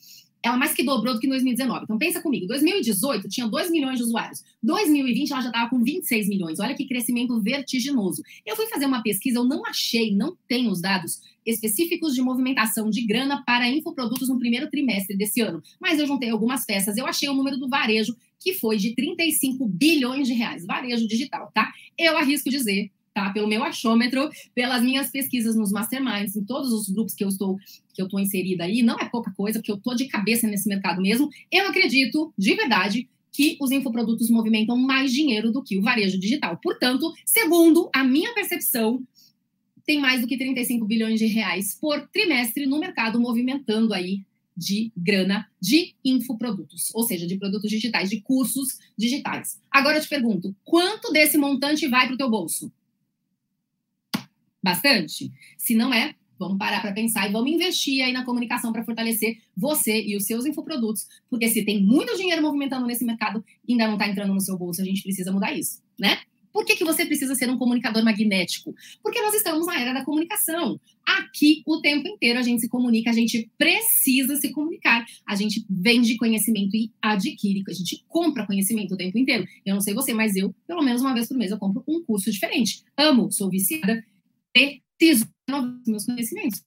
[0.45, 1.85] ela mais que dobrou do que em 2019.
[1.85, 2.47] Então, pensa comigo.
[2.47, 4.45] 2018 tinha 2 milhões de usuários.
[4.63, 6.61] 2020 ela já estava com 26 milhões.
[6.61, 8.23] Olha que crescimento vertiginoso.
[8.45, 12.91] Eu fui fazer uma pesquisa, eu não achei, não tenho os dados específicos de movimentação
[12.91, 15.63] de grana para infoprodutos no primeiro trimestre desse ano.
[15.81, 19.67] Mas eu juntei algumas peças, eu achei o número do varejo, que foi de 35
[19.67, 20.67] bilhões de reais.
[20.67, 21.73] Varejo digital, tá?
[21.99, 23.31] Eu arrisco dizer tá?
[23.31, 27.57] Pelo meu achômetro, pelas minhas pesquisas nos masterminds, em todos os grupos que eu estou
[27.95, 30.69] que eu estou inserida aí, não é pouca coisa, porque eu estou de cabeça nesse
[30.69, 31.31] mercado mesmo.
[31.51, 36.59] Eu acredito, de verdade, que os infoprodutos movimentam mais dinheiro do que o varejo digital.
[36.61, 39.01] Portanto, segundo a minha percepção,
[39.87, 44.23] tem mais do que 35 bilhões de reais por trimestre no mercado movimentando aí
[44.57, 49.61] de grana de infoprodutos, ou seja, de produtos digitais, de cursos digitais.
[49.71, 52.73] Agora eu te pergunto, quanto desse montante vai para o teu bolso?
[54.63, 55.31] Bastante?
[55.59, 59.39] Se não é, vamos parar para pensar e vamos investir aí na comunicação para fortalecer
[59.57, 63.95] você e os seus infoprodutos, porque se tem muito dinheiro movimentando nesse mercado ainda não
[63.95, 66.21] está entrando no seu bolso, a gente precisa mudar isso, né?
[66.55, 68.73] Por que, que você precisa ser um comunicador magnético?
[69.03, 70.81] Porque nós estamos na era da comunicação.
[71.05, 75.05] Aqui, o tempo inteiro, a gente se comunica, a gente precisa se comunicar.
[75.27, 79.45] A gente vende conhecimento e adquire, a gente compra conhecimento o tempo inteiro.
[79.67, 82.05] Eu não sei você, mas eu, pelo menos uma vez por mês, eu compro um
[82.05, 82.85] curso diferente.
[82.97, 84.05] Amo, sou viciada,
[84.97, 86.63] preciso renovar meus conhecimentos.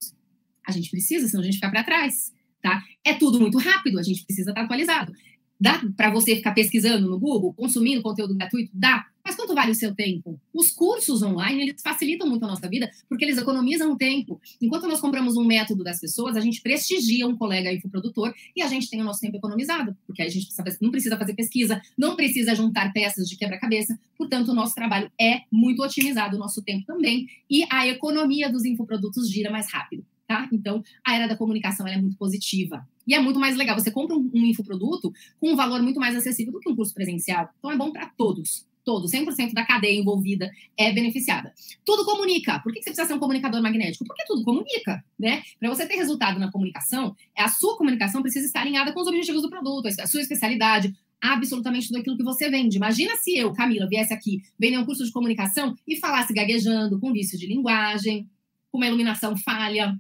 [0.68, 2.34] A gente precisa, senão a gente fica para trás.
[2.62, 2.84] Tá?
[3.06, 5.14] É tudo muito rápido, a gente precisa estar atualizado.
[5.60, 8.70] Dá para você ficar pesquisando no Google, consumindo conteúdo gratuito?
[8.74, 9.06] Dá.
[9.28, 10.40] Mas quanto vale o seu tempo?
[10.54, 14.40] Os cursos online, eles facilitam muito a nossa vida, porque eles economizam tempo.
[14.62, 18.68] Enquanto nós compramos um método das pessoas, a gente prestigia um colega infoprodutor e a
[18.68, 20.48] gente tem o nosso tempo economizado, porque a gente
[20.80, 24.00] não precisa fazer pesquisa, não precisa juntar peças de quebra-cabeça.
[24.18, 28.64] Portanto, o nosso trabalho é muito otimizado, o nosso tempo também, e a economia dos
[28.64, 30.48] infoprodutos gira mais rápido tá?
[30.52, 32.86] Então, a era da comunicação é muito positiva.
[33.08, 33.80] E é muito mais legal.
[33.80, 35.10] Você compra um, um infoproduto
[35.40, 37.50] com um valor muito mais acessível do que um curso presencial.
[37.58, 38.67] Então, é bom para todos.
[38.88, 41.54] Todos, 100% da cadeia envolvida é beneficiada.
[41.84, 42.58] Tudo comunica.
[42.60, 44.06] Por que você precisa ser um comunicador magnético?
[44.06, 45.44] Porque tudo comunica, né?
[45.60, 49.42] Para você ter resultado na comunicação, a sua comunicação precisa estar alinhada com os objetivos
[49.42, 52.78] do produto, a sua especialidade, absolutamente tudo aquilo que você vende.
[52.78, 57.12] Imagina se eu, Camila, viesse aqui vender um curso de comunicação e falasse gaguejando, com
[57.12, 58.26] vício de linguagem,
[58.72, 60.00] com uma iluminação falha,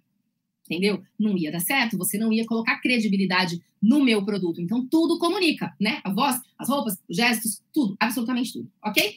[0.69, 1.01] entendeu?
[1.17, 4.61] Não ia dar certo, você não ia colocar credibilidade no meu produto.
[4.61, 6.01] Então, tudo comunica, né?
[6.03, 9.15] A voz, as roupas, os gestos, tudo, absolutamente tudo, ok?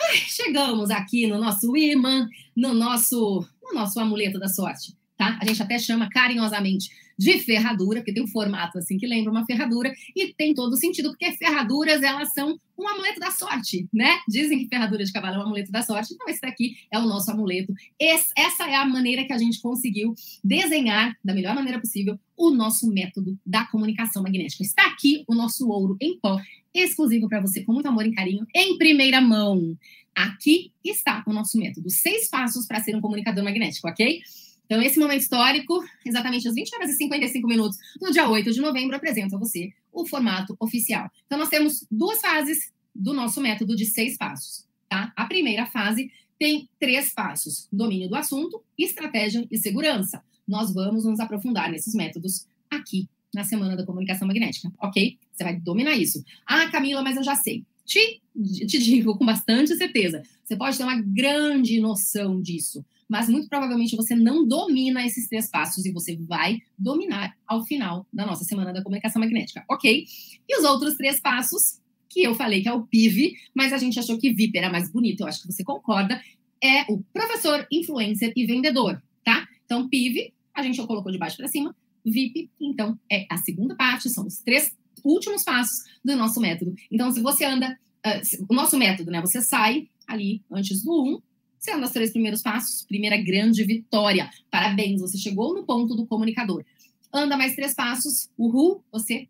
[0.00, 5.36] Ai, chegamos aqui no nosso imã, no nosso, no nosso amuleto da sorte, tá?
[5.42, 9.44] A gente até chama carinhosamente de ferradura, porque tem um formato assim que lembra uma
[9.44, 14.20] ferradura, e tem todo sentido, porque ferraduras elas são um amuleto da sorte, né?
[14.28, 17.02] Dizem que ferradura de cavalo é um amuleto da sorte, então esse daqui é o
[17.02, 17.74] nosso amuleto.
[17.98, 22.50] Esse, essa é a maneira que a gente conseguiu desenhar, da melhor maneira possível, o
[22.50, 24.62] nosso método da comunicação magnética.
[24.62, 26.40] Está aqui o nosso ouro em pó,
[26.72, 29.76] exclusivo para você, com muito amor e carinho, em primeira mão.
[30.14, 31.90] Aqui está o nosso método.
[31.90, 34.20] Seis passos para ser um comunicador magnético, ok?
[34.68, 38.60] Então, esse momento histórico, exatamente às 20 horas e 55 minutos, no dia 8 de
[38.60, 41.10] novembro, apresento a você o formato oficial.
[41.24, 44.66] Então, nós temos duas fases do nosso método de seis passos.
[44.86, 45.10] Tá?
[45.16, 50.22] A primeira fase tem três passos: domínio do assunto, estratégia e segurança.
[50.46, 55.18] Nós vamos nos aprofundar nesses métodos aqui na Semana da Comunicação Magnética, ok?
[55.32, 56.22] Você vai dominar isso.
[56.46, 57.64] Ah, Camila, mas eu já sei.
[57.84, 58.20] Te,
[58.66, 60.22] te digo com bastante certeza.
[60.44, 65.50] Você pode ter uma grande noção disso mas muito provavelmente você não domina esses três
[65.50, 70.04] passos e você vai dominar ao final da nossa semana da comunicação magnética, ok?
[70.48, 73.98] E os outros três passos, que eu falei que é o PIV, mas a gente
[73.98, 76.20] achou que VIP era mais bonito, eu acho que você concorda,
[76.62, 79.46] é o professor, influencer e vendedor, tá?
[79.64, 84.08] Então, PIV, a gente colocou de baixo para cima, VIP, então, é a segunda parte,
[84.08, 86.74] são os três últimos passos do nosso método.
[86.90, 89.20] Então, se você anda, uh, o nosso método, né?
[89.20, 91.22] Você sai ali antes do 1, um,
[91.58, 94.30] você anda os três primeiros passos, primeira grande vitória.
[94.50, 96.64] Parabéns, você chegou no ponto do comunicador.
[97.12, 99.28] Anda mais três passos, uhul, você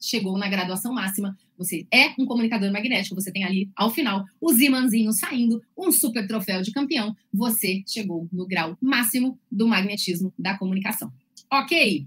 [0.00, 4.60] chegou na graduação máxima, você é um comunicador magnético, você tem ali, ao final, os
[4.60, 10.58] imãzinhos saindo, um super troféu de campeão, você chegou no grau máximo do magnetismo da
[10.58, 11.10] comunicação.
[11.50, 12.06] Ok?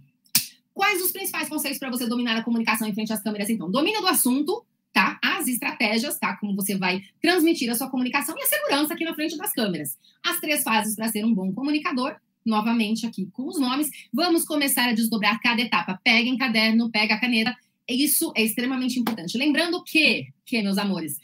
[0.74, 3.72] Quais os principais conceitos para você dominar a comunicação em frente às câmeras, então?
[3.72, 4.64] Domínio do assunto,
[4.98, 5.20] tá?
[5.24, 6.36] As estratégias, tá?
[6.38, 9.96] Como você vai transmitir a sua comunicação e a segurança aqui na frente das câmeras.
[10.26, 13.90] As três fases para ser um bom comunicador, novamente aqui com os nomes.
[14.12, 16.00] Vamos começar a desdobrar cada etapa.
[16.04, 17.56] Peguem caderno, pega a caneta
[17.90, 19.38] isso é extremamente importante.
[19.38, 21.18] Lembrando que, que, meus amores,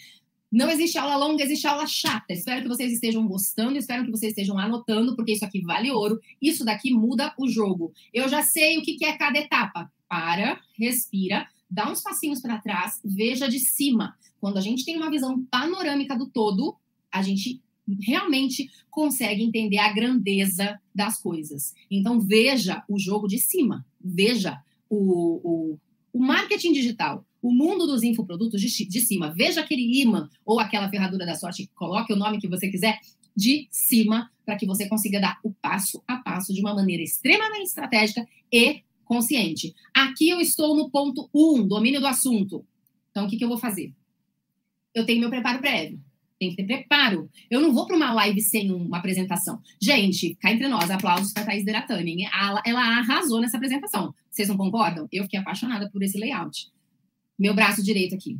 [0.49, 2.31] não existe aula longa, existe aula chata.
[2.31, 6.21] Espero que vocês estejam gostando, espero que vocês estejam anotando, porque isso aqui vale ouro.
[6.41, 7.91] Isso daqui muda o jogo.
[8.13, 9.91] Eu já sei o que é cada etapa.
[10.07, 14.15] Para, respira, dá uns passinhos para trás, veja de cima.
[14.39, 16.75] Quando a gente tem uma visão panorâmica do todo,
[17.11, 17.61] a gente
[18.01, 21.73] realmente consegue entender a grandeza das coisas.
[21.89, 25.79] Então, veja o jogo de cima, veja o, o
[26.13, 29.33] o marketing digital, o mundo dos infoprodutos de, de cima.
[29.35, 32.99] Veja aquele imã ou aquela ferradura da sorte, coloque o nome que você quiser
[33.35, 37.65] de cima para que você consiga dar o passo a passo de uma maneira extremamente
[37.65, 39.73] estratégica e consciente.
[39.93, 42.65] Aqui eu estou no ponto 1, um, domínio do assunto.
[43.11, 43.93] Então, o que, que eu vou fazer?
[44.93, 45.99] Eu tenho meu preparo prévio.
[46.39, 47.29] Tem que ter preparo.
[47.49, 49.61] Eu não vou para uma live sem uma apresentação.
[49.81, 52.25] Gente, cá entre nós, aplausos para a Thaís Deratani.
[52.25, 54.13] Ela, ela arrasou nessa apresentação.
[54.29, 55.07] Vocês não concordam?
[55.11, 56.69] Eu fiquei apaixonada por esse layout.
[57.37, 58.39] Meu braço direito aqui.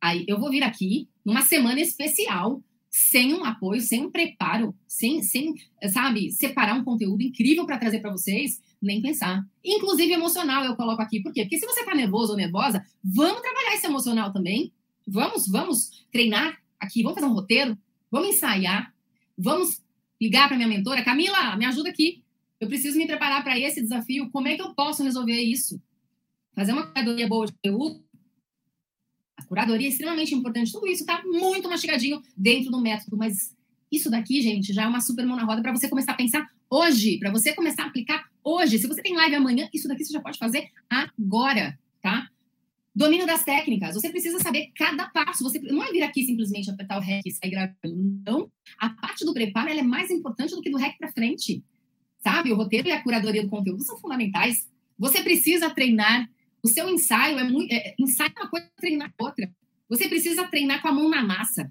[0.00, 5.22] Aí eu vou vir aqui numa semana especial, sem um apoio, sem um preparo, sem,
[5.22, 5.54] sem
[5.90, 9.44] sabe, separar um conteúdo incrível para trazer para vocês, nem pensar.
[9.64, 11.20] Inclusive emocional eu coloco aqui.
[11.20, 11.42] Por quê?
[11.42, 14.72] Porque se você tá nervoso ou nervosa, vamos trabalhar esse emocional também.
[15.06, 17.78] Vamos, vamos treinar aqui, vamos fazer um roteiro,
[18.10, 18.92] vamos ensaiar,
[19.36, 19.80] vamos
[20.20, 22.22] ligar para minha mentora, Camila, me ajuda aqui.
[22.58, 24.30] Eu preciso me preparar para esse desafio.
[24.30, 25.80] Como é que eu posso resolver isso?
[26.54, 28.02] Fazer uma curadoria boa de conteúdo.
[29.36, 30.72] A curadoria é extremamente importante.
[30.72, 33.54] Tudo isso está muito mastigadinho dentro do método, mas
[33.92, 36.48] isso daqui, gente, já é uma super mão na roda para você começar a pensar
[36.70, 38.78] hoje, para você começar a aplicar hoje.
[38.78, 42.30] Se você tem live amanhã, isso daqui você já pode fazer agora, tá?
[42.94, 43.94] Domínio das técnicas.
[43.94, 45.42] Você precisa saber cada passo.
[45.42, 48.22] Você não é vir aqui simplesmente apertar o REC e sair gravando.
[48.24, 48.50] Não.
[48.78, 51.62] A parte do preparo é mais importante do que do REC para frente.
[52.20, 52.52] Sabe?
[52.52, 54.66] O roteiro e a curadoria do conteúdo são fundamentais.
[54.98, 56.26] Você precisa treinar.
[56.62, 57.70] O seu ensaio é muito.
[57.70, 59.50] É, ensaio é uma coisa, treinar outra.
[59.90, 61.70] Você precisa treinar com a mão na massa.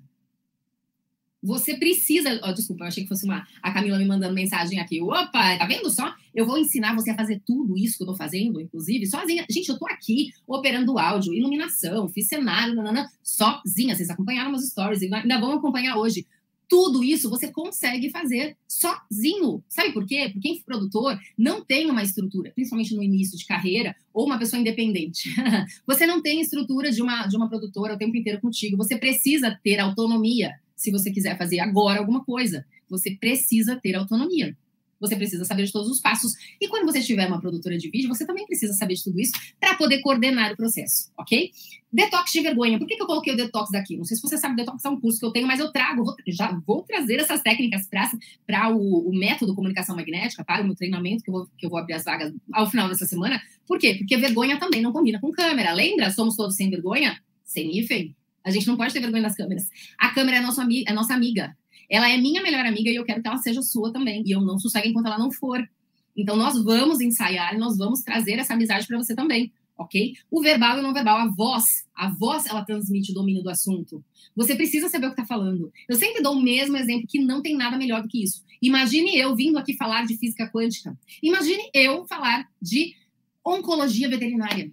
[1.45, 2.41] Você precisa.
[2.43, 5.01] Oh, desculpa, eu achei que fosse uma, a Camila me mandando mensagem aqui.
[5.01, 6.13] Opa, tá vendo só?
[6.33, 9.45] Eu vou ensinar você a fazer tudo isso que eu tô fazendo, inclusive, sozinha.
[9.49, 13.95] Gente, eu tô aqui operando áudio, iluminação, fiz cenário, nanana, sozinha.
[13.95, 16.25] Vocês acompanharam meus stories, ainda vão acompanhar hoje.
[16.67, 19.63] Tudo isso você consegue fazer sozinho.
[19.69, 20.29] Sabe por quê?
[20.33, 24.59] Porque quem produtor não tem uma estrutura, principalmente no início de carreira, ou uma pessoa
[24.59, 25.29] independente.
[25.85, 28.77] você não tem estrutura de uma, de uma produtora o tempo inteiro contigo.
[28.77, 30.51] Você precisa ter autonomia
[30.85, 32.65] se você quiser fazer agora alguma coisa.
[32.89, 34.55] Você precisa ter autonomia.
[34.99, 36.33] Você precisa saber de todos os passos.
[36.59, 39.33] E quando você tiver uma produtora de vídeo, você também precisa saber de tudo isso
[39.59, 41.51] para poder coordenar o processo, ok?
[41.91, 42.77] Detox de vergonha.
[42.77, 43.97] Por que, que eu coloquei o detox aqui?
[43.97, 46.03] Não sei se você sabe, detox é um curso que eu tenho, mas eu trago,
[46.03, 47.87] vou, já vou trazer essas técnicas
[48.45, 51.69] para o, o, método comunicação magnética, para o meu treinamento, que eu, vou, que eu
[51.69, 53.41] vou abrir as vagas ao final dessa semana.
[53.67, 53.95] Por quê?
[53.97, 55.73] Porque vergonha também não combina com câmera.
[55.73, 56.09] Lembra?
[56.11, 57.19] Somos todos sem vergonha?
[57.43, 58.15] Sem hífen.
[58.45, 59.67] A gente não pode ter vergonha das câmeras.
[59.97, 61.57] A câmera é, nosso, é nossa amiga.
[61.89, 64.23] Ela é minha melhor amiga e eu quero que ela seja sua também.
[64.25, 65.67] E eu não sossego enquanto ela não for.
[66.15, 70.13] Então, nós vamos ensaiar e nós vamos trazer essa amizade para você também, ok?
[70.31, 71.85] O verbal e o não verbal, a voz.
[71.93, 74.03] A voz, ela transmite o domínio do assunto.
[74.35, 75.71] Você precisa saber o que está falando.
[75.89, 78.43] Eu sempre dou o mesmo exemplo, que não tem nada melhor do que isso.
[78.61, 80.97] Imagine eu vindo aqui falar de física quântica.
[81.21, 82.93] Imagine eu falar de
[83.45, 84.71] oncologia veterinária.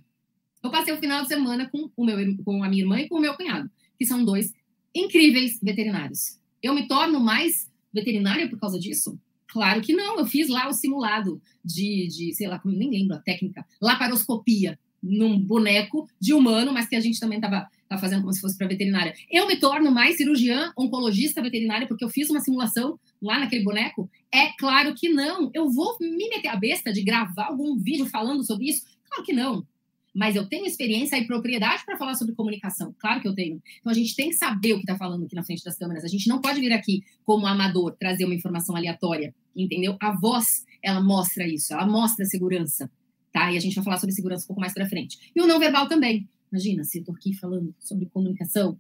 [0.63, 3.17] Eu passei o final de semana com, o meu, com a minha irmã e com
[3.17, 4.53] o meu cunhado, que são dois
[4.95, 6.39] incríveis veterinários.
[6.63, 9.19] Eu me torno mais veterinária por causa disso?
[9.49, 10.19] Claro que não.
[10.19, 15.37] Eu fiz lá o simulado de, de sei lá, nem lembro a técnica, laparoscopia num
[15.37, 17.69] boneco de humano, mas que a gente também estava
[18.01, 19.13] fazendo como se fosse para veterinária.
[19.29, 24.09] Eu me torno mais cirurgiã, oncologista veterinária, porque eu fiz uma simulação lá naquele boneco?
[24.33, 25.51] É claro que não.
[25.53, 28.87] Eu vou me meter a besta de gravar algum vídeo falando sobre isso?
[29.09, 29.67] Claro que não
[30.15, 32.95] mas eu tenho experiência e propriedade para falar sobre comunicação.
[32.99, 33.63] Claro que eu tenho.
[33.81, 36.05] Então a gente tem que saber o que está falando aqui na frente das câmeras.
[36.05, 39.97] A gente não pode vir aqui como amador trazer uma informação aleatória, entendeu?
[40.01, 42.91] A voz, ela mostra isso, ela mostra segurança,
[43.33, 43.51] tá?
[43.51, 45.19] E a gente vai falar sobre segurança um pouco mais para frente.
[45.35, 46.29] E o não verbal também.
[46.51, 48.79] Imagina se eu tô aqui falando sobre comunicação,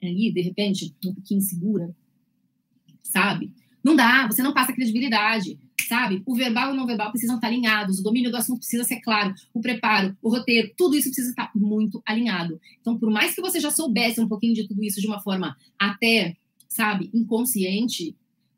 [0.00, 1.94] aí, de repente, um pouquinho insegura,
[3.02, 3.52] sabe?
[3.88, 6.22] Não dá, você não passa credibilidade, sabe?
[6.26, 9.00] O verbal e o não verbal precisam estar alinhados, o domínio do assunto precisa ser
[9.00, 12.60] claro, o preparo, o roteiro, tudo isso precisa estar muito alinhado.
[12.82, 15.56] Então, por mais que você já soubesse um pouquinho de tudo isso de uma forma
[15.78, 16.36] até,
[16.68, 18.14] sabe, inconsciente,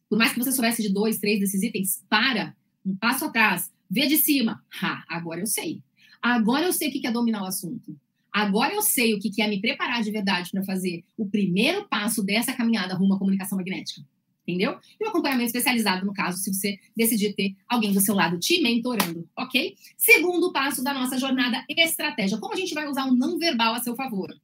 [0.08, 2.52] por mais que você soubesse de dois, três desses itens, para,
[2.84, 4.60] um passo atrás, vê de cima.
[4.82, 5.80] Ha, agora eu sei.
[6.20, 7.96] Agora eu sei o que é dominar o assunto.
[8.32, 12.20] Agora eu sei o que é me preparar de verdade para fazer o primeiro passo
[12.20, 14.02] dessa caminhada rumo à comunicação magnética
[14.46, 14.78] entendeu?
[14.98, 18.60] E o acompanhamento especializado, no caso, se você decidir ter alguém do seu lado te
[18.60, 19.76] mentorando, ok?
[19.96, 22.38] Segundo passo da nossa jornada, estratégia.
[22.38, 24.34] Como a gente vai usar o não verbal a seu favor?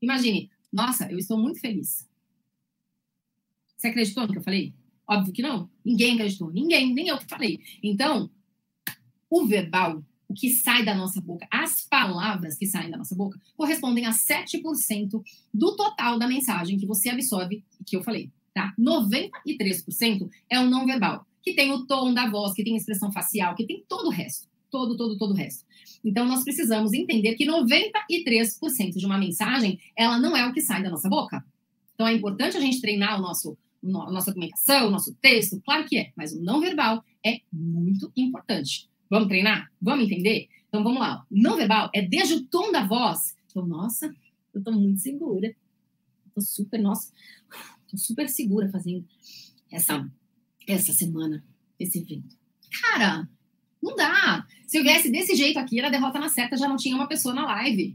[0.00, 2.08] Imagine, nossa, eu estou muito feliz.
[3.76, 4.74] Você acreditou no que eu falei?
[5.08, 5.68] Óbvio que não.
[5.84, 6.50] Ninguém acreditou.
[6.50, 7.60] Ninguém, nem eu que falei.
[7.82, 8.30] Então,
[9.28, 13.40] o verbal, o que sai da nossa boca, as palavras que saem da nossa boca,
[13.56, 18.74] correspondem a 7% do total da mensagem que você absorve que eu falei tá?
[18.78, 23.12] 93% é o não verbal, que tem o tom da voz, que tem a expressão
[23.12, 25.64] facial, que tem todo o resto, todo, todo, todo o resto.
[26.04, 30.82] Então, nós precisamos entender que 93% de uma mensagem, ela não é o que sai
[30.82, 31.44] da nossa boca.
[31.94, 35.84] Então, é importante a gente treinar o nosso, a nossa comunicação, o nosso texto, claro
[35.84, 38.88] que é, mas o não verbal é muito importante.
[39.08, 39.70] Vamos treinar?
[39.80, 40.48] Vamos entender?
[40.68, 41.24] Então, vamos lá.
[41.30, 43.36] Não verbal é desde o tom da voz.
[43.50, 44.06] Então, nossa,
[44.54, 45.54] eu estou muito segura.
[46.28, 47.12] Estou super, nossa,
[47.92, 49.04] Tô super segura fazendo
[49.70, 50.10] essa,
[50.66, 51.44] essa semana,
[51.78, 52.34] esse evento.
[52.80, 53.28] Cara,
[53.82, 54.46] não dá.
[54.66, 57.34] Se eu viesse desse jeito aqui, era derrota na certa, já não tinha uma pessoa
[57.34, 57.94] na live.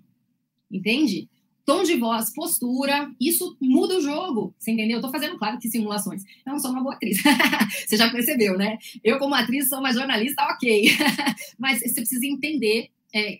[0.69, 1.27] Entende?
[1.65, 4.53] Tom de voz, postura, isso muda o jogo.
[4.59, 4.97] Você entendeu?
[4.97, 6.23] Eu tô fazendo, claro, que simulações.
[6.45, 7.17] Eu não sou uma boa atriz.
[7.87, 8.77] você já percebeu, né?
[9.03, 10.91] Eu, como atriz, sou uma jornalista, ok.
[11.57, 12.91] Mas você precisa entender.
[13.11, 13.39] É,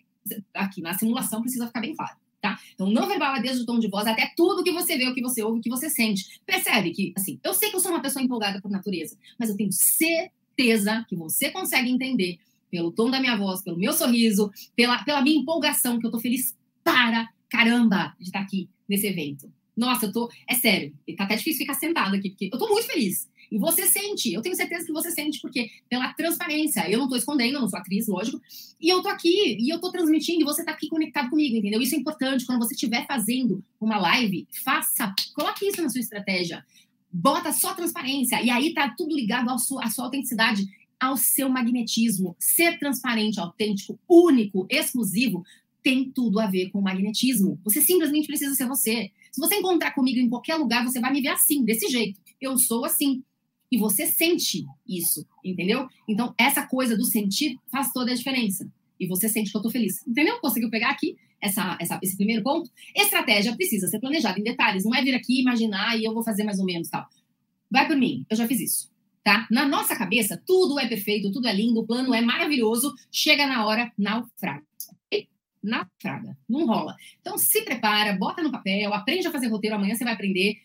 [0.54, 2.58] aqui na simulação precisa ficar bem claro tá?
[2.74, 5.22] Então, não verbal desde o tom de voz até tudo que você vê, o que
[5.22, 6.40] você ouve, o que você sente.
[6.46, 9.56] Percebe que, assim, eu sei que eu sou uma pessoa empolgada por natureza, mas eu
[9.56, 12.38] tenho certeza que você consegue entender
[12.70, 16.18] pelo tom da minha voz, pelo meu sorriso, pela, pela minha empolgação, que eu tô
[16.18, 19.50] feliz para caramba de estar aqui nesse evento.
[19.76, 20.30] Nossa, eu tô.
[20.48, 23.28] É sério, tá até difícil ficar sentado aqui, porque eu tô muito feliz.
[23.50, 27.16] E você sente, eu tenho certeza que você sente, porque pela transparência, eu não tô
[27.16, 28.40] escondendo, eu não sou atriz, lógico,
[28.80, 31.80] e eu tô aqui, e eu tô transmitindo, e você tá aqui conectado comigo, entendeu?
[31.80, 36.64] Isso é importante, quando você estiver fazendo uma live, faça, coloque isso na sua estratégia,
[37.12, 40.66] bota só transparência, e aí tá tudo ligado à sua, à sua autenticidade,
[41.00, 42.36] ao seu magnetismo.
[42.38, 45.44] Ser transparente, autêntico, único, exclusivo,
[45.82, 47.58] tem tudo a ver com magnetismo.
[47.64, 49.10] Você simplesmente precisa ser você.
[49.30, 52.20] Se você encontrar comigo em qualquer lugar, você vai me ver assim, desse jeito.
[52.40, 53.22] Eu sou assim
[53.70, 55.86] e você sente isso, entendeu?
[56.08, 58.70] Então, essa coisa do sentir faz toda a diferença.
[58.98, 60.06] E você sente que eu tô feliz.
[60.06, 60.40] Entendeu?
[60.40, 62.70] Conseguiu pegar aqui essa, essa, esse primeiro ponto?
[62.96, 64.84] Estratégia precisa ser planejada em detalhes.
[64.84, 67.06] Não é vir aqui imaginar e eu vou fazer mais ou menos tal.
[67.70, 68.90] Vai por mim, eu já fiz isso.
[69.22, 69.46] Tá?
[69.50, 73.66] Na nossa cabeça, tudo é perfeito, tudo é lindo, o plano é maravilhoso, chega na
[73.66, 74.66] hora, naufraga.
[75.62, 76.96] Naufraga, não rola.
[77.20, 80.56] Então se prepara, bota no papel, aprende a fazer roteiro, amanhã você vai aprender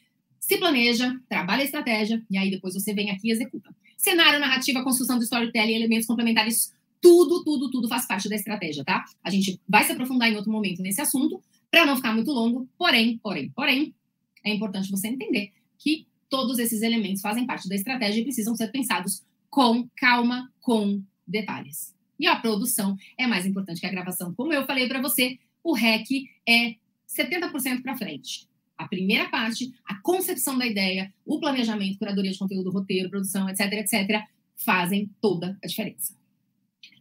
[0.43, 3.73] se planeja, trabalha a estratégia e aí depois você vem aqui e executa.
[3.97, 9.05] Cenário, narrativa, construção do storytelling, elementos complementares, tudo, tudo, tudo faz parte da estratégia, tá?
[9.23, 12.67] A gente vai se aprofundar em outro momento nesse assunto para não ficar muito longo,
[12.77, 13.95] porém, porém, porém,
[14.43, 18.69] é importante você entender que todos esses elementos fazem parte da estratégia e precisam ser
[18.69, 21.95] pensados com calma, com detalhes.
[22.19, 24.33] E a produção é mais importante que a gravação.
[24.35, 26.75] Como eu falei para você, o REC é
[27.07, 32.71] 70% para frente a primeira parte, a concepção da ideia, o planejamento, curadoria de conteúdo,
[32.71, 34.21] roteiro, produção, etc, etc,
[34.55, 36.15] fazem toda a diferença.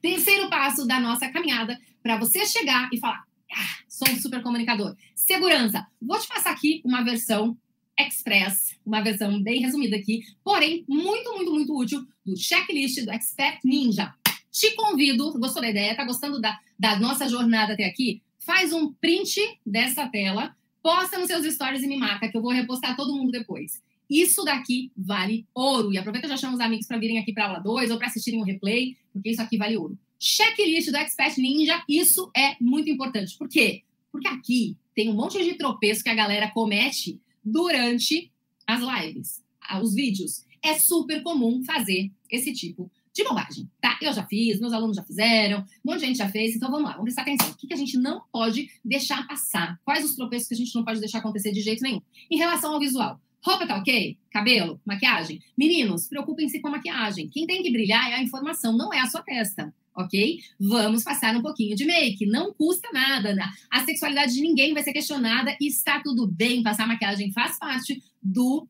[0.01, 4.97] Terceiro passo da nossa caminhada para você chegar e falar: ah, sou um super comunicador.
[5.15, 5.87] Segurança.
[6.01, 7.57] Vou te passar aqui uma versão
[7.99, 13.59] express, uma versão bem resumida aqui, porém muito, muito, muito útil do checklist do Expert
[13.65, 14.15] Ninja.
[14.51, 15.97] Te convido, gostou da ideia?
[15.97, 18.23] Tá gostando da, da nossa jornada até aqui?
[18.39, 22.53] Faz um print dessa tela posta nos seus stories e me marca, que eu vou
[22.53, 23.81] repostar todo mundo depois.
[24.11, 25.93] Isso daqui vale ouro.
[25.93, 28.41] E aproveita já chama os amigos para virem aqui para aula 2 ou para assistirem
[28.41, 29.97] o replay, porque isso aqui vale ouro.
[30.19, 33.37] Checklist do Expert Ninja, isso é muito importante.
[33.37, 33.83] Por quê?
[34.11, 38.31] Porque aqui tem um monte de tropeço que a galera comete durante
[38.67, 39.43] as lives,
[39.83, 40.45] os vídeos.
[40.63, 43.99] É super comum fazer esse tipo de bobagem, tá?
[44.01, 46.87] Eu já fiz, meus alunos já fizeram, um monte de gente já fez, então vamos
[46.87, 47.51] lá, vamos prestar atenção.
[47.51, 49.79] O que, que a gente não pode deixar passar?
[49.85, 52.01] Quais os tropeços que a gente não pode deixar acontecer de jeito nenhum?
[52.31, 54.17] Em relação ao visual, Roupa tá ok?
[54.31, 54.81] Cabelo?
[54.87, 55.41] Maquiagem?
[55.59, 57.29] Meninos, preocupem-se com a maquiagem.
[57.29, 60.39] Quem tem que brilhar é a informação, não é a sua testa ok?
[60.59, 63.47] Vamos passar um pouquinho de make, não custa nada, né?
[63.71, 68.03] a sexualidade de ninguém vai ser questionada e está tudo bem, passar maquiagem faz parte
[68.23, 68.67] do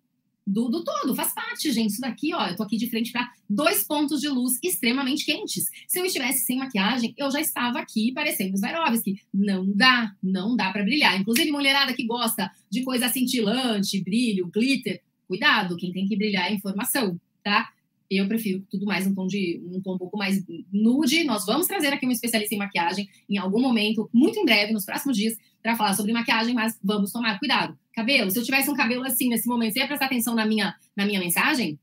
[0.47, 1.90] do, do todo, faz parte, gente.
[1.90, 5.66] Isso daqui, ó, eu tô aqui de frente para dois pontos de luz extremamente quentes.
[5.86, 9.20] Se eu estivesse sem maquiagem, eu já estava aqui parecendo Swarovski.
[9.32, 11.20] Não dá, não dá para brilhar.
[11.20, 16.55] Inclusive, mulherada que gosta de coisa cintilante, brilho, glitter, cuidado, quem tem que brilhar é
[16.55, 17.70] informação, tá?
[18.11, 21.24] Eu prefiro tudo mais um tom de um tom um pouco mais nude.
[21.24, 24.84] Nós vamos trazer aqui um especialista em maquiagem em algum momento, muito em breve, nos
[24.84, 27.78] próximos dias, para falar sobre maquiagem, mas vamos tomar cuidado.
[27.94, 30.74] Cabelo, se eu tivesse um cabelo assim nesse momento, você ia prestar atenção na minha,
[30.96, 31.78] na minha mensagem?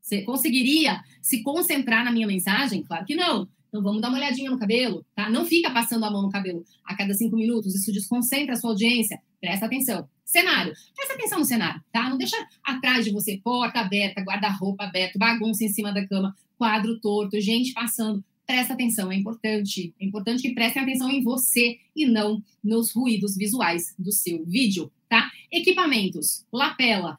[0.00, 2.82] Você conseguiria se concentrar na minha mensagem?
[2.82, 3.48] Claro que não.
[3.68, 5.28] Então vamos dar uma olhadinha no cabelo, tá?
[5.28, 8.70] Não fica passando a mão no cabelo a cada cinco minutos, isso desconcentra a sua
[8.70, 9.20] audiência.
[9.40, 10.08] Presta atenção.
[10.24, 10.72] Cenário.
[10.94, 12.08] Presta atenção no cenário, tá?
[12.08, 16.98] Não deixa atrás de você porta aberta, guarda-roupa aberto, bagunça em cima da cama, quadro
[16.98, 18.24] torto, gente passando.
[18.48, 19.94] Presta atenção, é importante.
[20.00, 24.90] É importante que prestem atenção em você e não nos ruídos visuais do seu vídeo,
[25.06, 25.30] tá?
[25.52, 27.18] Equipamentos, lapela.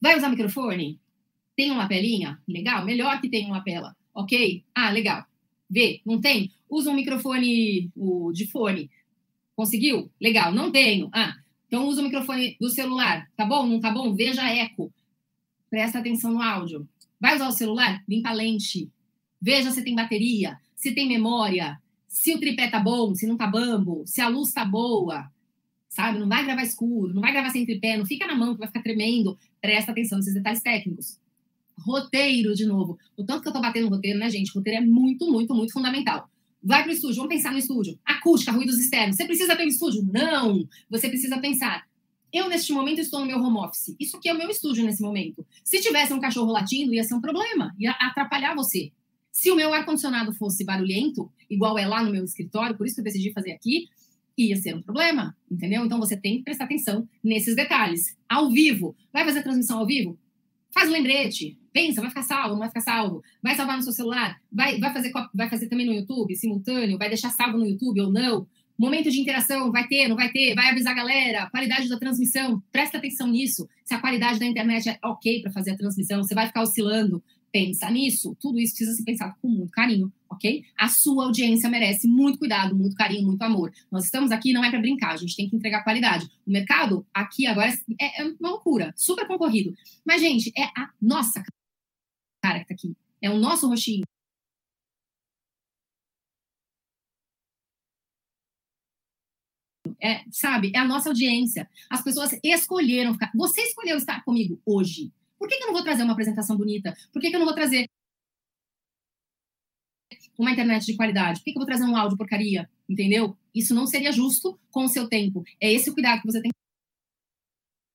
[0.00, 1.00] Vai usar microfone?
[1.56, 2.40] Tem uma lapelinha?
[2.46, 4.62] Legal, melhor que tenha uma lapela, ok?
[4.72, 5.26] Ah, legal.
[5.68, 6.52] Vê, não tem?
[6.68, 8.88] Usa um microfone o, de fone.
[9.56, 10.08] Conseguiu?
[10.20, 11.10] Legal, não tenho.
[11.12, 11.34] Ah,
[11.66, 13.66] então usa o microfone do celular, tá bom?
[13.66, 14.14] Não tá bom?
[14.14, 14.94] Veja eco.
[15.68, 16.88] Presta atenção no áudio.
[17.20, 18.04] Vai usar o celular?
[18.08, 18.88] Limpa a lente.
[19.40, 23.46] Veja se tem bateria, se tem memória, se o tripé tá bom, se não tá
[23.46, 25.30] bambo, se a luz tá boa.
[25.88, 26.18] Sabe?
[26.18, 28.68] Não vai gravar escuro, não vai gravar sem tripé, não fica na mão que vai
[28.68, 29.36] ficar tremendo.
[29.60, 31.18] Presta atenção nesses detalhes técnicos.
[31.78, 32.98] Roteiro, de novo.
[33.16, 34.52] O tanto que eu tô batendo no roteiro, né, gente?
[34.52, 36.30] Roteiro é muito, muito, muito fundamental.
[36.62, 37.98] Vai para o estúdio, vamos pensar no estúdio.
[38.04, 39.16] Acústica, ruídos externos.
[39.16, 40.02] Você precisa ter um estúdio?
[40.12, 40.68] Não!
[40.90, 41.88] Você precisa pensar.
[42.32, 43.96] Eu, neste momento, estou no meu home office.
[43.98, 45.44] Isso aqui é o meu estúdio nesse momento.
[45.64, 48.92] Se tivesse um cachorro latindo, ia ser um problema, ia atrapalhar você.
[49.32, 53.00] Se o meu ar-condicionado fosse barulhento, igual é lá no meu escritório, por isso que
[53.00, 53.88] eu decidi fazer aqui,
[54.36, 55.84] ia ser um problema, entendeu?
[55.84, 58.16] Então você tem que prestar atenção nesses detalhes.
[58.28, 60.18] Ao vivo, vai fazer transmissão ao vivo?
[60.72, 63.92] Faz um lembrete, pensa, vai ficar salvo, não vai ficar salvo, vai salvar no seu
[63.92, 68.00] celular, vai, vai, fazer, vai fazer também no YouTube, simultâneo, vai deixar salvo no YouTube
[68.00, 68.46] ou não.
[68.78, 72.62] Momento de interação, vai ter, não vai ter, vai avisar a galera, qualidade da transmissão,
[72.72, 73.68] presta atenção nisso.
[73.84, 77.22] Se a qualidade da internet é ok para fazer a transmissão, você vai ficar oscilando,
[77.52, 78.36] pensa nisso.
[78.40, 80.64] Tudo isso precisa ser pensado com muito carinho, ok?
[80.78, 83.72] A sua audiência merece muito cuidado, muito carinho, muito amor.
[83.90, 86.30] Nós estamos aqui não é para brincar, a gente tem que entregar qualidade.
[86.46, 89.74] O mercado aqui agora é, é uma loucura, super concorrido.
[90.04, 91.42] Mas, gente, é a nossa
[92.42, 92.96] cara que tá aqui.
[93.22, 94.04] É o nosso rostinho.
[100.02, 101.68] É, sabe, é a nossa audiência.
[101.90, 103.30] As pessoas escolheram ficar.
[103.34, 105.12] Você escolheu estar comigo hoje.
[105.40, 106.94] Por que, que eu não vou trazer uma apresentação bonita?
[107.10, 107.88] Por que, que eu não vou trazer
[110.38, 111.40] uma internet de qualidade?
[111.40, 112.68] Por que, que eu vou trazer um áudio porcaria?
[112.86, 113.34] Entendeu?
[113.54, 115.42] Isso não seria justo com o seu tempo.
[115.58, 116.50] É esse o cuidado que você tem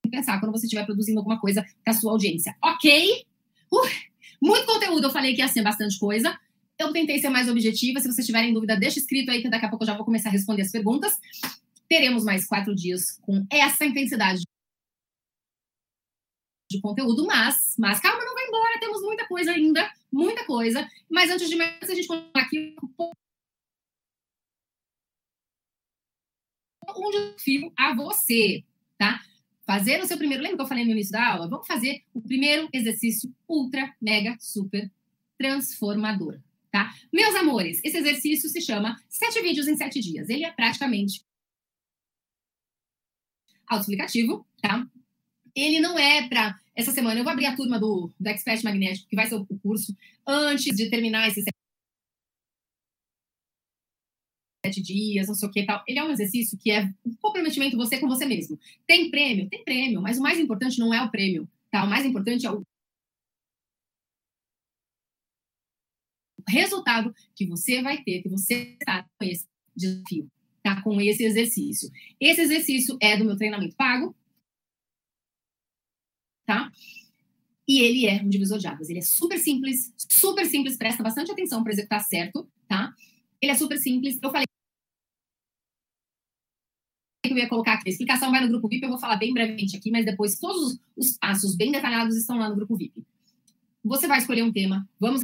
[0.03, 2.57] que pensar quando você estiver produzindo alguma coisa para sua audiência.
[2.63, 3.23] Ok?
[3.71, 3.89] Uh,
[4.41, 6.35] muito conteúdo, eu falei que ia ser bastante coisa.
[6.79, 7.99] Eu tentei ser mais objetiva.
[7.99, 10.29] Se vocês tiverem dúvida, deixa escrito aí que daqui a pouco eu já vou começar
[10.29, 11.13] a responder as perguntas.
[11.87, 14.41] Teremos mais quatro dias com essa intensidade
[16.75, 20.87] de conteúdo, mas, mas calma, não vai embora, temos muita coisa ainda, muita coisa.
[21.09, 22.75] Mas antes de mais, a gente continuar aqui
[26.97, 28.63] um desafio a você,
[28.97, 29.19] tá?
[29.65, 30.43] fazer o seu primeiro.
[30.43, 31.49] Lembra que eu falei no início da aula?
[31.49, 34.89] Vamos fazer o primeiro exercício ultra, mega, super
[35.37, 36.39] transformador.
[36.71, 36.93] Tá?
[37.11, 40.29] Meus amores, esse exercício se chama Sete Vídeos em Sete Dias.
[40.29, 41.25] Ele é praticamente
[43.67, 44.85] autoexplicativo, tá?
[45.55, 46.59] Ele não é para.
[46.75, 49.45] Essa semana eu vou abrir a turma do, do Expert Magnético, que vai ser o
[49.45, 49.95] curso,
[50.27, 51.41] antes de terminar esse
[54.65, 55.83] sete dias, não sei o que tal.
[55.87, 58.59] Ele é um exercício que é um comprometimento você com você mesmo.
[58.87, 59.47] Tem prêmio?
[59.49, 61.83] Tem prêmio, mas o mais importante não é o prêmio, tá?
[61.83, 62.63] O mais importante é o
[66.47, 70.29] resultado que você vai ter, que você está com esse desafio,
[70.63, 70.81] tá?
[70.81, 71.89] Com esse exercício.
[72.19, 74.15] Esse exercício é do meu treinamento pago,
[76.45, 76.71] tá?
[77.67, 78.89] E ele é um divisor de águas.
[78.89, 82.93] Ele é super simples, super simples, presta bastante atenção para executar certo, tá?
[83.41, 84.19] Ele é super simples.
[84.21, 84.45] Eu falei
[87.23, 87.89] que eu ia colocar aqui.
[87.89, 90.79] A explicação vai no grupo VIP, eu vou falar bem brevemente aqui, mas depois todos
[90.95, 93.03] os passos bem detalhados estão lá no grupo VIP.
[93.83, 95.21] Você vai escolher um tema, vamos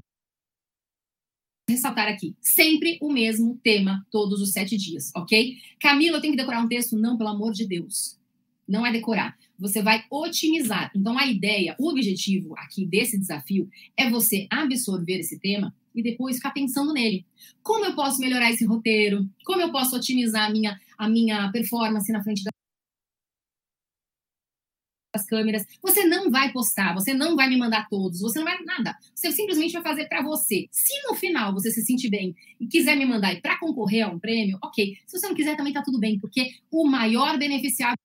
[1.70, 5.58] ressaltar aqui, sempre o mesmo tema todos os sete dias, ok?
[5.80, 6.98] Camila, eu tenho que decorar um texto?
[6.98, 8.20] Não, pelo amor de Deus.
[8.72, 9.38] Não é decorar.
[9.60, 10.90] Você vai otimizar.
[10.96, 16.38] Então, a ideia, o objetivo aqui desse desafio é você absorver esse tema e depois
[16.38, 17.26] ficar pensando nele.
[17.62, 19.30] Como eu posso melhorar esse roteiro?
[19.46, 22.44] Como eu posso otimizar a minha, a minha performance na frente
[25.14, 25.66] das câmeras?
[25.82, 28.98] Você não vai postar, você não vai me mandar todos, você não vai nada.
[29.14, 30.68] Você simplesmente vai fazer para você.
[30.72, 34.18] Se no final você se sentir bem e quiser me mandar para concorrer a um
[34.18, 34.98] prêmio, ok.
[35.06, 37.98] Se você não quiser, também tá tudo bem, porque o maior beneficiado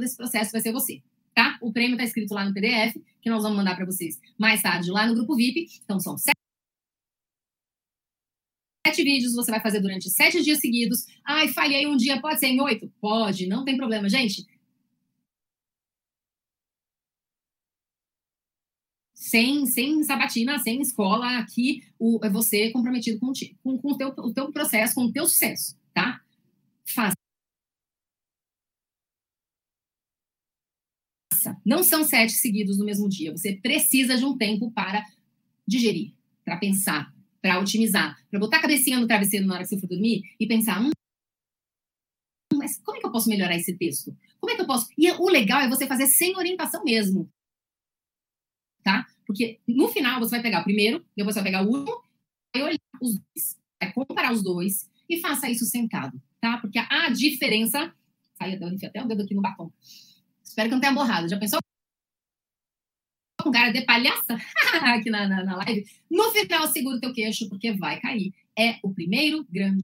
[0.00, 1.02] desse processo vai ser você,
[1.34, 1.58] tá?
[1.60, 4.90] O prêmio está escrito lá no PDF, que nós vamos mandar para vocês mais tarde
[4.90, 5.68] lá no grupo VIP.
[5.84, 6.34] Então, são sete
[9.04, 11.06] vídeos, você vai fazer durante sete dias seguidos.
[11.24, 12.92] Ai, falhei um dia, pode ser em oito?
[13.00, 14.46] Pode, não tem problema, gente.
[19.14, 23.32] Sem, sem sabatina, sem escola, aqui o, é você comprometido com,
[23.62, 26.20] com, com o, teu, o teu processo, com o teu sucesso, tá?
[26.84, 27.22] Faça.
[31.64, 33.32] Não são sete seguidos no mesmo dia.
[33.32, 35.04] Você precisa de um tempo para
[35.66, 36.12] digerir,
[36.44, 39.88] para pensar, para otimizar, para botar a cabecinha no travesseiro na hora que você for
[39.88, 40.90] dormir e pensar, hum,
[42.54, 44.16] mas como é que eu posso melhorar esse texto?
[44.40, 44.88] Como é que eu posso?
[44.96, 47.28] E o legal é você fazer sem orientação mesmo,
[48.82, 49.06] tá?
[49.26, 52.02] Porque no final você vai pegar o primeiro, depois você vai pegar o último,
[52.54, 56.58] vai olhar os dois, vai comparar os dois e faça isso sentado, tá?
[56.58, 57.92] Porque a diferença,
[58.38, 59.72] sai até o dedo aqui no batom.
[60.52, 61.30] Espero que não tenha borrado.
[61.30, 61.58] Já pensou?
[63.40, 64.36] Com cara de palhaça
[64.94, 65.82] aqui na, na, na live.
[66.10, 68.34] No final, segura o teu queixo, porque vai cair.
[68.56, 69.82] É o primeiro grande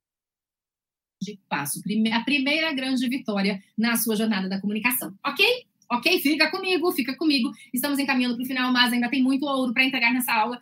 [1.48, 1.80] passo,
[2.12, 5.18] a primeira grande vitória na sua jornada da comunicação.
[5.24, 5.66] Ok?
[5.90, 6.20] Ok?
[6.20, 7.50] Fica comigo, fica comigo.
[7.72, 10.60] Estamos encaminhando para o final, mas ainda tem muito ouro para entregar nessa aula.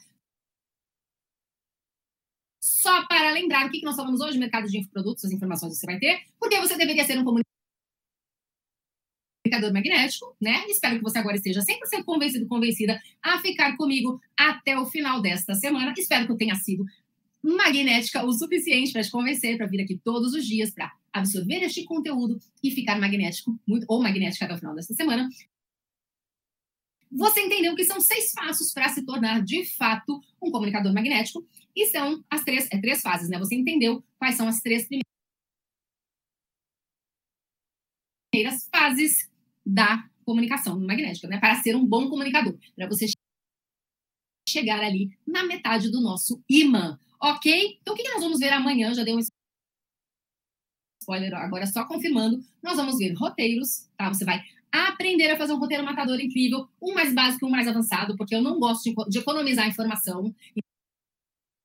[2.63, 5.99] Só para lembrar o que nós falamos hoje, mercado de infoprodutos, as informações você vai
[5.99, 7.56] ter, porque você deveria ser um comunicador
[9.47, 10.65] comunicador magnético, né?
[10.69, 15.55] Espero que você agora esteja 100% convencido, convencida a ficar comigo até o final desta
[15.55, 15.95] semana.
[15.97, 16.85] Espero que eu tenha sido
[17.43, 21.85] magnética o suficiente para te convencer para vir aqui todos os dias para absorver este
[21.85, 25.29] conteúdo e ficar magnético, muito, ou magnética até o final desta semana.
[27.11, 31.87] Você entendeu que são seis passos para se tornar de fato um comunicador magnético e
[31.87, 33.39] são as três, é, três fases, né?
[33.39, 34.89] Você entendeu quais são as três
[38.33, 39.31] primeiras fases
[39.67, 41.39] da comunicação magnética, né?
[41.39, 43.07] Para ser um bom comunicador, para você
[44.49, 47.79] chegar ali na metade do nosso imã, ok?
[47.81, 48.95] Então, o que nós vamos ver amanhã?
[48.95, 49.21] Já deu um
[51.03, 52.41] spoiler agora, só confirmando.
[52.63, 54.09] Nós vamos ver roteiros, tá?
[54.09, 54.43] Você vai
[54.73, 58.35] aprender a fazer um roteiro matador incrível, um mais básico e um mais avançado, porque
[58.35, 60.35] eu não gosto de economizar informação.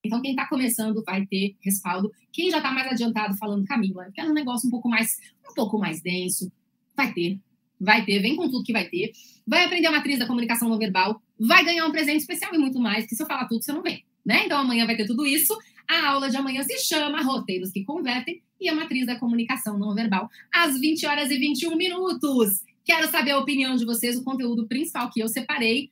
[0.03, 2.11] Então, quem está começando vai ter respaldo.
[2.31, 5.77] Quem já está mais adiantado falando Camila, quer um negócio um pouco mais, um pouco
[5.77, 6.51] mais denso,
[6.95, 7.39] vai ter
[7.81, 9.11] vai ter, vem com tudo que vai ter,
[9.45, 12.79] vai aprender a matriz da comunicação não verbal, vai ganhar um presente especial e muito
[12.79, 14.45] mais, que se eu falar tudo, você não vem, né?
[14.45, 15.57] Então amanhã vai ter tudo isso.
[15.89, 19.95] A aula de amanhã se chama Roteiros que Convertem e a matriz da comunicação não
[19.95, 22.63] verbal, às 20 horas e 21 minutos.
[22.85, 25.89] Quero saber a opinião de vocês, o conteúdo principal que eu separei,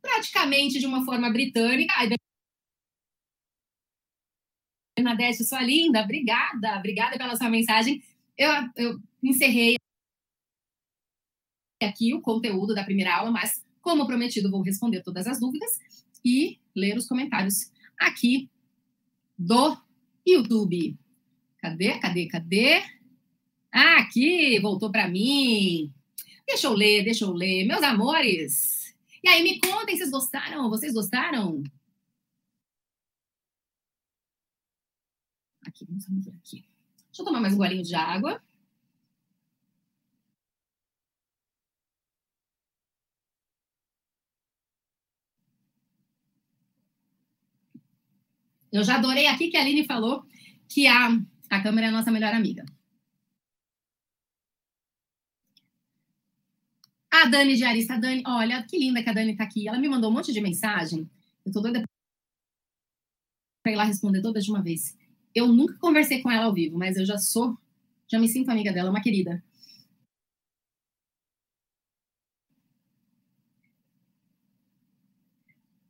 [0.00, 1.92] praticamente de uma forma britânica.
[1.96, 2.08] Ai,
[4.96, 8.02] Bernadette, sua linda, obrigada, obrigada pela sua mensagem.
[8.38, 9.79] Eu, eu encerrei
[11.84, 15.70] aqui o conteúdo da primeira aula, mas, como prometido, vou responder todas as dúvidas
[16.24, 18.48] e ler os comentários aqui
[19.38, 19.76] do
[20.26, 20.96] YouTube.
[21.58, 22.82] Cadê, cadê, cadê?
[23.72, 25.92] Ah, aqui, voltou para mim.
[26.46, 27.64] Deixa eu ler, deixa eu ler.
[27.64, 28.94] Meus amores.
[29.22, 30.68] E aí, me contem, vocês gostaram?
[30.68, 31.62] Vocês gostaram?
[35.66, 36.64] Aqui, vamos ver aqui.
[37.06, 38.42] Deixa eu tomar mais um golinho de água.
[48.72, 50.24] Eu já adorei aqui que a Aline falou
[50.68, 51.08] que a,
[51.50, 52.64] a câmera é a nossa melhor amiga.
[57.10, 59.68] A Dani Diarista, a Dani, olha que linda que a Dani tá aqui.
[59.68, 61.10] Ela me mandou um monte de mensagem.
[61.44, 61.82] Eu tô doida
[63.62, 64.96] para ir lá responder todas de uma vez.
[65.34, 67.58] Eu nunca conversei com ela ao vivo, mas eu já sou,
[68.08, 69.42] já me sinto amiga dela, uma querida.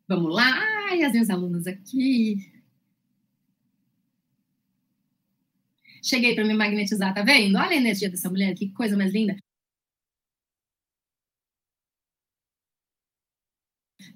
[0.09, 0.43] Vamos lá.
[0.89, 2.60] Ai, as minhas alunas aqui.
[6.03, 7.57] Cheguei para me magnetizar, tá vendo?
[7.57, 9.37] Olha a energia dessa mulher, que coisa mais linda.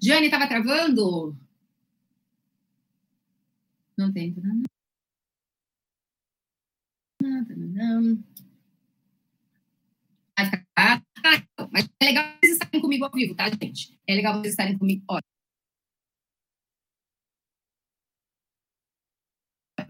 [0.01, 1.37] Jane, estava travando?
[3.97, 4.35] Não tem.
[10.37, 11.03] Vai ficar.
[11.23, 13.97] Ah, mas é legal vocês estarem comigo ao vivo, tá, gente?
[14.07, 15.03] É legal vocês estarem comigo.
[15.07, 15.34] Olha.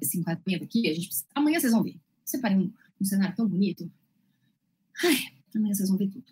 [0.02, 1.28] Esse enquadramento aqui, a gente precisa.
[1.34, 1.98] Amanhã vocês vão ver.
[2.24, 3.92] Separei um, um cenário tão bonito.
[5.04, 5.18] Ai,
[5.56, 6.26] amanhã vocês vão ver tudo.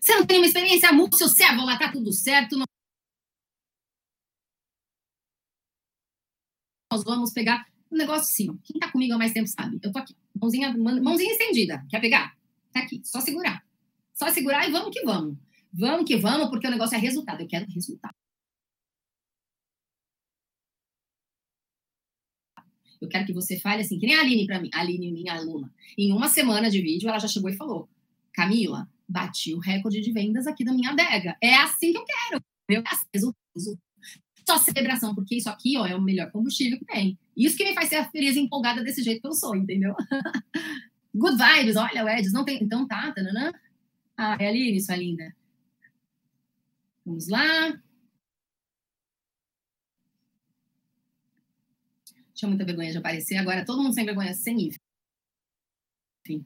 [0.00, 2.56] Você não tem uma experiência múcio cévola, tá tudo certo.
[6.92, 8.58] Nós vamos pegar um negócio assim.
[8.64, 9.78] Quem tá comigo há mais tempo sabe.
[9.82, 10.16] Eu tô aqui.
[10.40, 11.84] Mãozinha, mãozinha estendida.
[11.88, 12.36] Quer pegar?
[12.72, 13.00] Tá aqui.
[13.04, 13.64] Só segurar.
[14.14, 15.36] Só segurar e vamos que vamos.
[15.72, 17.42] Vamos que vamos, porque o negócio é resultado.
[17.42, 18.14] Eu quero resultado.
[23.00, 25.34] Eu quero que você fale assim, que nem a Aline para mim, a Aline, minha
[25.34, 25.72] aluna.
[25.96, 27.88] Em uma semana de vídeo, ela já chegou e falou:
[28.32, 31.36] Camila, bati o recorde de vendas aqui da minha adega.
[31.42, 32.44] É assim que eu quero.
[32.68, 33.34] Eu quero
[34.46, 37.18] Só celebração, porque isso aqui ó, é o melhor combustível que tem.
[37.36, 39.94] Isso que me faz ser feliz empolgada desse jeito que eu sou, entendeu?
[41.14, 42.62] Good vibes, olha, o Edson, não tem.
[42.62, 43.52] Então tá, tananã.
[44.16, 45.34] Ah, é Aline, sua linda.
[47.04, 47.80] Vamos lá.
[52.40, 54.70] Tinha muita vergonha de aparecer, agora todo mundo sem vergonha, sem
[56.26, 56.42] enfim.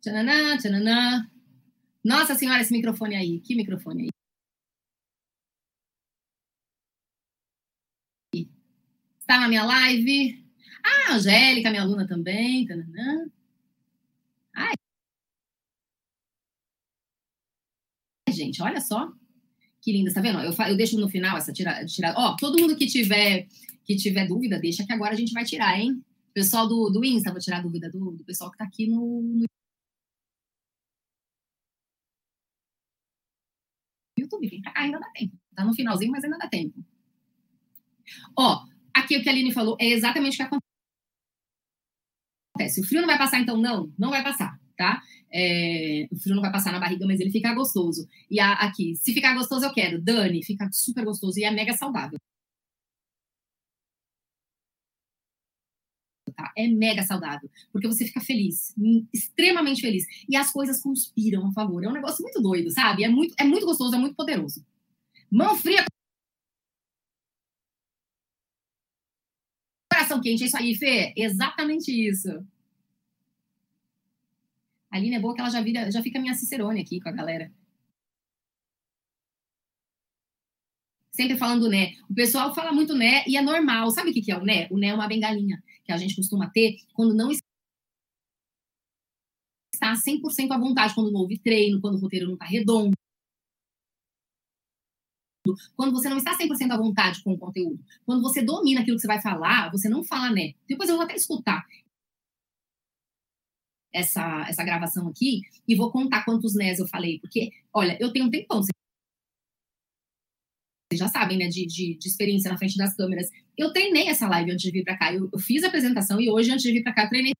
[0.00, 1.30] Tchananã, tchananã.
[2.02, 3.40] Nossa senhora, esse microfone aí.
[3.40, 4.04] Que microfone
[8.34, 8.48] aí?
[9.20, 10.42] Está na minha live.
[10.82, 12.66] Ah, Angélica, minha aluna também.
[12.66, 13.30] Tananã.
[14.54, 14.72] Ai.
[18.30, 19.12] Gente, olha só.
[19.82, 20.40] Que linda, tá vendo?
[20.40, 21.84] Eu, eu deixo no final essa tirada.
[21.84, 22.14] Tira...
[22.16, 23.46] Ó, todo mundo que tiver,
[23.84, 26.02] que tiver dúvida, deixa que agora a gente vai tirar, hein?
[26.32, 29.22] Pessoal do, do Insta, vou tirar a dúvida do, do pessoal que tá aqui no,
[29.22, 29.44] no
[34.18, 34.48] YouTube.
[34.48, 35.38] Vem pra cá, ainda dá tempo.
[35.54, 36.84] Tá no finalzinho, mas ainda dá tempo.
[38.36, 40.42] Ó, aqui o que a Aline falou é exatamente o que
[42.56, 42.80] acontece.
[42.80, 43.56] O frio não vai passar, então?
[43.56, 45.00] Não, não vai passar, tá?
[45.32, 48.08] É, o frio não vai passar na barriga, mas ele fica gostoso.
[48.30, 50.00] E a, aqui, se ficar gostoso, eu quero.
[50.02, 52.18] Dani, fica super gostoso e é mega saudável.
[56.36, 56.52] Tá?
[56.56, 58.74] É mega saudável, porque você fica feliz,
[59.12, 60.04] extremamente feliz.
[60.28, 61.84] E as coisas conspiram a favor.
[61.84, 63.04] É um negócio muito doido, sabe?
[63.04, 64.64] É muito, é muito gostoso, é muito poderoso.
[65.30, 65.84] Mão fria.
[69.92, 71.12] Coração quente, é isso aí, Fê.
[71.16, 72.28] Exatamente isso.
[74.90, 77.12] A Aline é boa que ela já, vira, já fica minha cicerone aqui com a
[77.12, 77.52] galera.
[81.14, 81.92] Sempre falando né.
[82.10, 83.90] O pessoal fala muito né e é normal.
[83.90, 84.66] Sabe o que é o né?
[84.70, 87.30] O né é uma bengalinha que a gente costuma ter quando não
[89.72, 92.92] está 100% à vontade, quando não houve treino, quando o roteiro não está redondo.
[95.76, 97.84] Quando você não está 100% à vontade com o conteúdo.
[98.06, 100.54] Quando você domina aquilo que você vai falar, você não fala né.
[100.66, 101.64] Depois eu vou até escutar
[103.92, 107.20] essa, essa gravação aqui e vou contar quantos nés eu falei.
[107.20, 108.62] Porque, olha, eu tenho um tempão
[110.94, 113.28] vocês já sabem, né, de, de, de, experiência na frente das câmeras.
[113.58, 115.12] Eu treinei essa live antes de vir para cá.
[115.12, 117.32] Eu, eu, fiz a apresentação e hoje, antes de vir para cá, treinei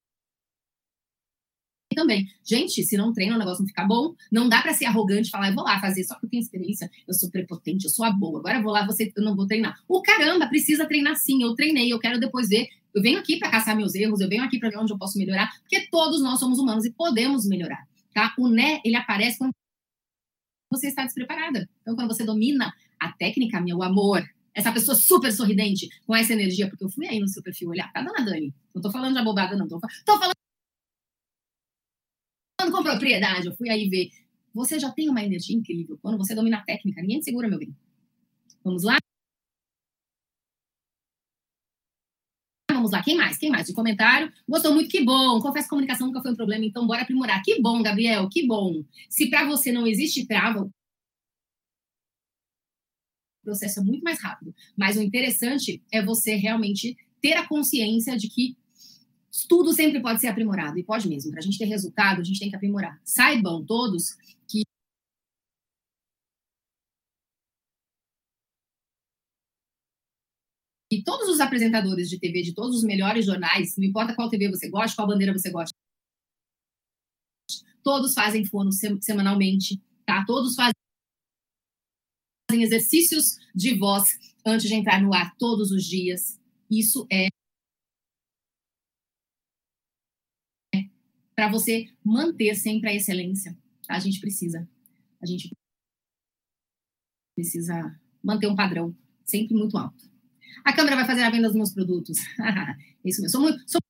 [1.95, 2.27] também.
[2.45, 4.15] Gente, se não treina, o negócio não fica bom.
[4.31, 6.43] Não dá para ser arrogante e falar, eu vou lá fazer só porque eu tenho
[6.43, 8.41] experiência, eu sou prepotente, eu sou a boa.
[8.41, 9.79] Agora eu vou lá, você, eu não vou treinar.
[9.89, 11.43] O caramba, precisa treinar sim.
[11.43, 12.67] Eu treinei, eu quero depois ver.
[12.93, 15.19] Eu venho aqui para caçar meus erros, eu venho aqui para ver onde eu posso
[15.19, 18.33] melhorar, porque todos nós somos humanos e podemos melhorar, tá?
[18.39, 19.53] O né, ele aparece quando
[20.71, 21.69] você está despreparada.
[21.83, 22.73] Então, quando você domina
[23.05, 24.23] a técnica, meu amor,
[24.55, 27.93] essa pessoa super sorridente, com essa energia, porque eu fui aí no seu perfil olhar,
[27.93, 28.55] tá, dona Dani?
[28.75, 29.67] Não tô falando de abobada, não.
[29.67, 30.35] Tô, tô falando
[32.71, 33.47] com propriedade.
[33.47, 34.11] Eu fui aí ver.
[34.53, 35.99] Você já tem uma energia incrível.
[36.01, 37.75] Quando você domina a técnica, ninguém te segura, meu bem.
[38.65, 38.97] Vamos lá?
[42.71, 43.39] Vamos lá, quem mais?
[43.39, 43.67] Quem mais?
[43.67, 44.33] De comentário.
[44.49, 45.41] Gostou muito, que bom.
[45.41, 47.43] Confesso que comunicação nunca foi um problema, então bora aprimorar.
[47.43, 48.85] Que bom, Gabriel, que bom.
[49.09, 50.71] Se para você não existe trava,
[53.45, 54.55] processo é muito mais rápido.
[54.77, 58.57] Mas o interessante é você realmente ter a consciência de que
[59.49, 61.31] tudo sempre pode ser aprimorado, e pode mesmo.
[61.31, 63.01] Para a gente ter resultado, a gente tem que aprimorar.
[63.05, 64.17] Saibam todos
[64.49, 64.63] que
[70.91, 74.49] E todos os apresentadores de TV de todos os melhores jornais, não importa qual TV
[74.49, 75.75] você gosta, qual bandeira você gosta,
[77.83, 78.71] todos fazem fono
[79.01, 80.25] semanalmente, tá?
[80.27, 80.84] Todos fazem
[82.63, 84.05] exercícios de voz
[84.45, 86.39] antes de entrar no ar todos os dias.
[86.71, 87.29] Isso é
[91.35, 93.57] para você manter sempre a excelência.
[93.89, 94.69] A gente precisa.
[95.21, 95.51] A gente
[97.35, 100.09] precisa manter um padrão sempre muito alto.
[100.65, 102.19] A câmera vai fazer a venda dos meus produtos.
[103.05, 103.31] Isso mesmo.
[103.31, 103.81] Sou muito, sou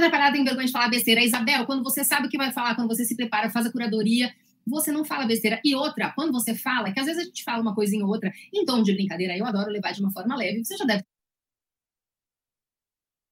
[0.00, 1.22] atrapalhada, tem vergonha de falar besteira.
[1.22, 4.32] Isabel, quando você sabe o que vai falar, quando você se prepara, faz a curadoria,
[4.70, 5.60] você não fala besteira.
[5.64, 8.32] E outra, quando você fala, que às vezes a gente fala uma coisinha ou outra
[8.52, 11.04] em tom de brincadeira, eu adoro levar de uma forma leve, você já deve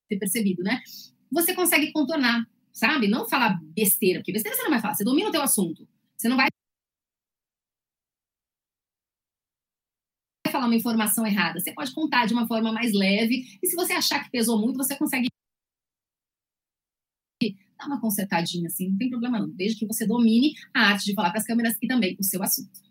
[0.09, 0.81] ter percebido, né?
[1.31, 3.09] Você consegue contornar, sabe?
[3.09, 5.87] Não falar besteira, porque besteira você não vai falar, você domina o teu assunto.
[6.17, 6.49] Você não vai
[10.51, 13.93] falar uma informação errada, você pode contar de uma forma mais leve, e se você
[13.93, 15.29] achar que pesou muito, você consegue
[17.79, 21.15] dar uma consertadinha assim, não tem problema não, desde que você domine a arte de
[21.15, 22.88] falar para as câmeras e também o seu assunto.